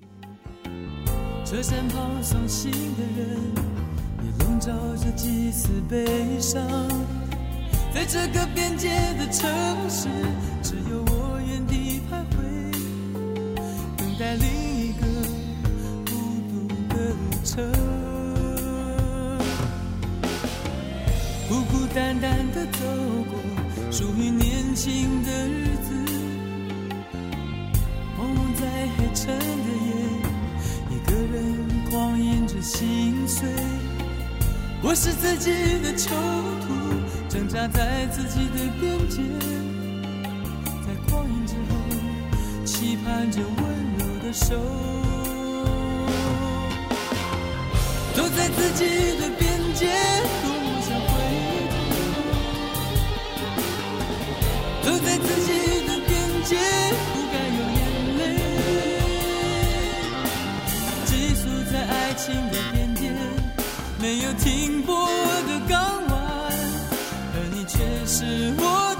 [1.45, 3.37] 车站旁送行的人，
[4.23, 6.05] 也笼罩着几丝悲
[6.39, 6.61] 伤。
[7.93, 8.89] 在这个边界
[9.19, 9.49] 的城
[9.89, 10.07] 市，
[10.63, 12.37] 只有我原地徘徊，
[13.97, 14.47] 等待另
[14.79, 15.05] 一个
[16.05, 16.11] 孤
[16.49, 16.53] 独
[16.89, 17.51] 的旅程。
[21.49, 22.79] 孤孤单单的走
[23.29, 23.37] 过
[23.91, 25.93] 属于年轻的日子，
[28.17, 28.61] 朦胧在
[28.97, 29.91] 黑沉的夜，
[32.63, 33.45] 心碎。
[34.81, 36.15] 我是自己的囚
[36.65, 36.73] 徒，
[37.27, 39.21] 挣扎在自己的边界，
[40.85, 41.75] 在狂饮之后，
[42.63, 43.57] 期盼着温
[43.99, 44.55] 柔的手。
[48.13, 48.85] 走在自己
[49.19, 49.91] 的边界，
[50.41, 51.11] 多么想回
[51.69, 51.75] 头。
[54.83, 55.51] 走在自己
[55.85, 56.11] 的边
[56.45, 56.55] 界，
[62.23, 63.11] 心的边界，
[63.99, 65.05] 没有停泊
[65.45, 66.17] 的港湾，
[67.35, 68.95] 而你却是我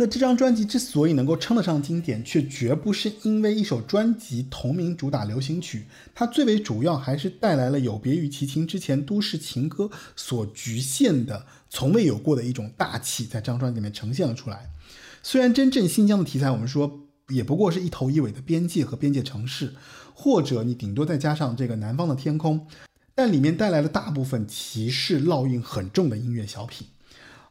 [0.00, 14.70] 那这张专辑之所以能够称得上经典，却绝不是因为一首专辑同名主打流行曲，它最为主要还是带来了有别于齐秦之前都市情歌所局限的、从未有过的一种大气，在这张专辑里面呈现了出来。
[15.20, 17.00] 虽然真正新疆的题材，我们说
[17.30, 19.74] 也不过是一头一尾的边界和边界城市，
[20.14, 22.68] 或者你顶多再加上这个南方的天空，
[23.16, 26.86] 但里面带来了大部分歧视烙印很重的音乐小品。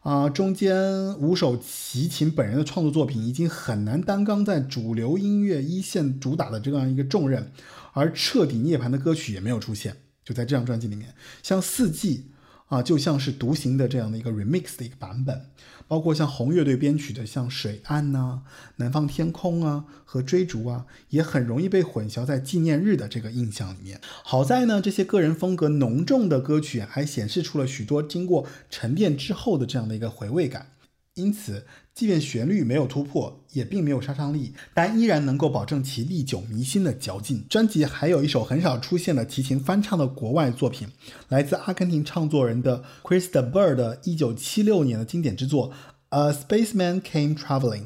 [0.07, 7.51] 啊，中间五首齐秦本人的创作作品已经很难担纲在主流音乐一线主打的这样一个重任，
[7.91, 9.97] 而彻底涅槃的歌曲也没有出现。
[10.23, 11.13] 就在这张专辑里面，
[11.43, 12.29] 像《四季》
[12.67, 15.45] 啊，就像是独行的这样的一个 remix 的一个版本，
[15.87, 18.41] 包括像红乐队编曲的像《水岸》呐、
[18.75, 24.01] 《南方天空》啊和《追逐》啊，也很容易被混淆在纪念日的这个印象里面。
[24.23, 30.71] 好在呢，这些个人风格浓重的歌曲还显示出了许多经过沉淀之后的这样的一个回味感。
[31.17, 31.65] 因此，
[31.95, 37.43] 即便旋律没有突破，也并没有杀伤力，但依然能够保证其历久弥新的嚼劲。
[37.49, 40.87] 专辑还有一首很少出现的提琴翻唱的国外作品，
[41.29, 45.71] 来自阿根廷唱作人的 Chris de Bur 的1976年的经典之作
[46.09, 47.81] 《A Spaceman Came Traveling》，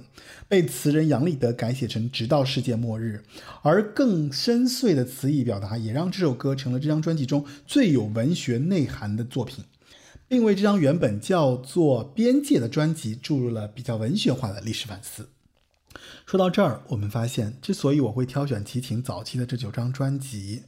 [0.50, 3.24] 被词人杨立德改写成“直到世界末日”，
[3.64, 9.64] 而更深邃的词意表达，也让这首歌成了这张专辑中最有文学内涵的作品。
[10.32, 15.28] 并为这张原本叫做《边界》的专辑注入了比较文学化的历史反思。
[16.26, 20.64] 说到这儿，我们发现，之所以我会挑选齐秦早期的这九张专辑，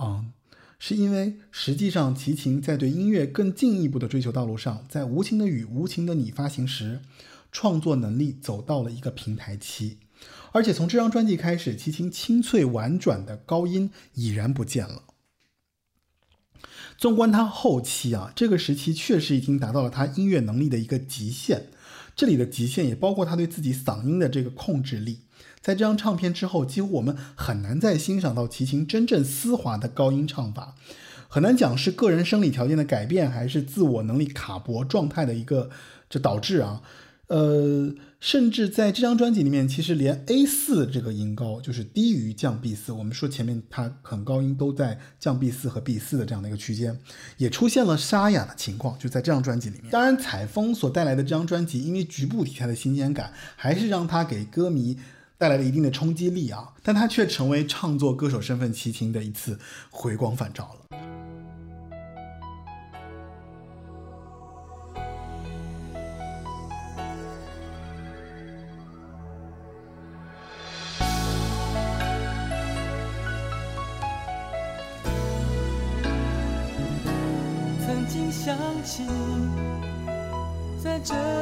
[0.00, 0.32] 嗯，
[0.80, 6.98] 是因为实际上齐秦在对音乐更进一步的追求道路上，在《无情的雨，无情的你》发行时，
[7.52, 9.98] 创作能力走到了一个平台期，
[10.50, 15.04] 而且从这张专辑开始，齐秦清脆婉转的高音已然不见了。
[16.98, 21.66] 纵观他后期啊，这个时期确实已经达到了他音乐能力的一个极限。
[22.14, 25.20] 这里的极限也包括他对自己嗓音的这个控制力。
[25.60, 30.74] 在这张唱片之后，几乎我们很难再欣赏到齐秦真正丝滑的高音唱法。
[31.28, 35.68] 很难讲是个人生理条件的改变，还是自我能力卡脖状态的一个
[36.08, 36.82] 这导致啊。
[37.26, 46.98] 呃，甚至在这张专辑里面，其实连 A 四这个音高就是低于降 B 四，我们说前面它很高音都在降 B 四和 B 四的这样的一个区间，
[47.36, 49.90] 也出现了沙哑的情况，就在这张专辑里面。
[49.90, 54.98] 当然，采风所带来的这张专辑，因为局部题材的新鲜感，还是让它给歌迷
[55.38, 59.58] 带来了一定的冲击力啊，但它却成为唱作歌手身份齐秦的一次
[59.90, 61.15] 回光返照了。
[80.86, 81.35] 在这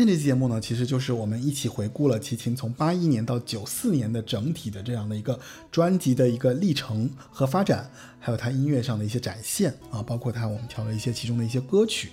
[0.00, 5.38] 天这期节目呢，其实就是我们一起回顾了齐秦从八一年到九四年的整体的这样的一个
[5.70, 12.12] 专辑的一个历程和发展，还有他音乐上的一些展现啊，包括他我们挑了一些其中的一些歌曲，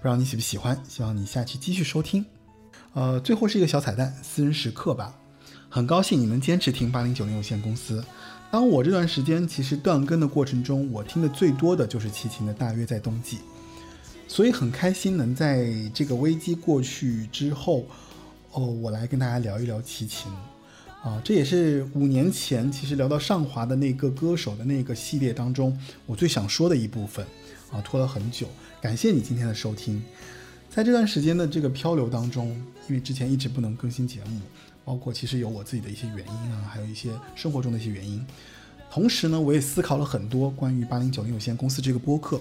[0.00, 2.24] 不知道你喜不喜欢，希望你下期继续收听。
[2.94, 5.14] 呃，最后是一个小彩蛋，私人时刻吧。
[5.68, 8.02] 很高兴你能坚持听八零九零有限公司。
[8.50, 13.36] 当我这段时间其实断更的过程中，我听的最多的就是齐秦的《大约在冬季》。
[14.32, 17.84] 所以很开心能在这个危机过去之后，
[18.52, 20.32] 哦，我来跟大家聊一聊齐秦，
[21.02, 27.26] 啊，这也是五年前其实聊到上华的那个歌手的那个系列当中，我最想说的一部分，
[27.70, 28.46] 啊，拖了很久，
[28.80, 30.02] 感谢你今天的收听。
[30.70, 32.48] 在这段时间的这个漂流当中，
[32.88, 34.40] 因为之前一直不能更新节目，
[34.82, 38.24] 包括其实有我自己的一些原因啊，还有一些生活中的一些原因。
[38.90, 42.40] 同时呢，我也思考了很多关于八零九零有限公司这个播客。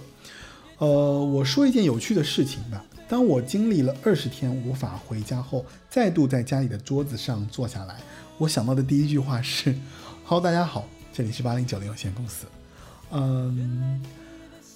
[0.81, 0.87] 呃，
[1.23, 2.83] 我说一件有趣的事情吧。
[3.07, 7.99] 当我经历了二十天无法回家后，再度在家里的桌子上坐下来，
[8.39, 9.75] 我想到的第一句话是：
[10.25, 12.47] “Hello，大家好，这里是八零九零有限公司。”
[13.13, 14.03] 嗯，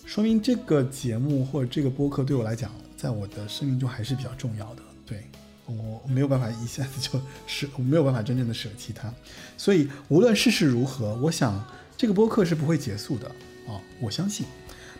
[0.05, 4.83] 说明这个节目或者这个播客对我来讲，在我的生命中还是比较重要的。
[5.07, 5.23] 对
[5.65, 9.11] 我我没有办法一下子就舍，我没有办法真正的舍弃它。
[9.57, 11.65] 所以无论世事如何，我想
[11.97, 13.27] 这个播客是不会结束的
[13.67, 14.45] 啊，我相信。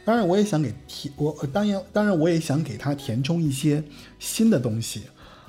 [0.06, 3.84] 当然，我也想给填我，当然当然我也想给它填充一些
[4.19, 5.02] 新的东西，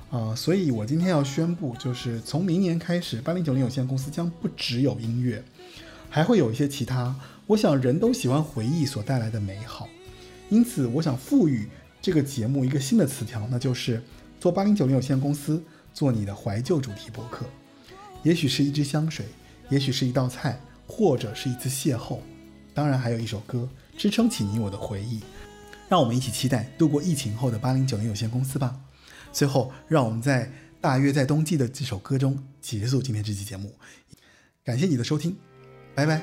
[0.09, 5.43] 啊、所以我今天要宣布，就是从明年开始，八零九零有限公司将不只有音乐，
[6.09, 7.15] 还会有一些其他。
[7.45, 9.87] 我想人都喜欢回忆所带来的美好，
[10.49, 11.69] 因此我想赋予
[12.01, 14.01] 这个节目一个新的词条，那就是
[14.39, 15.63] 做八零九零有限公司，
[15.93, 17.45] 做你的怀旧主题博客。
[18.23, 19.25] 也许是一支香水，
[19.69, 22.17] 也许是一道菜，或者是一次邂逅，
[22.73, 25.21] 当然还有一首歌支撑起你我的回忆。
[25.89, 28.77] 让我们一起期待度过疫情后的八零九零有限公司吧。
[29.31, 30.51] 最后，让我们在
[30.81, 33.73] 大约在冬季的这首歌中结束今天这期节目。
[34.63, 35.35] 感谢你的收听，
[35.95, 36.21] 拜拜。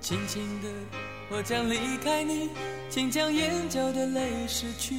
[0.00, 0.68] 轻轻的，
[1.30, 2.50] 我将离开你，
[2.90, 4.98] 请将眼角的泪拭去。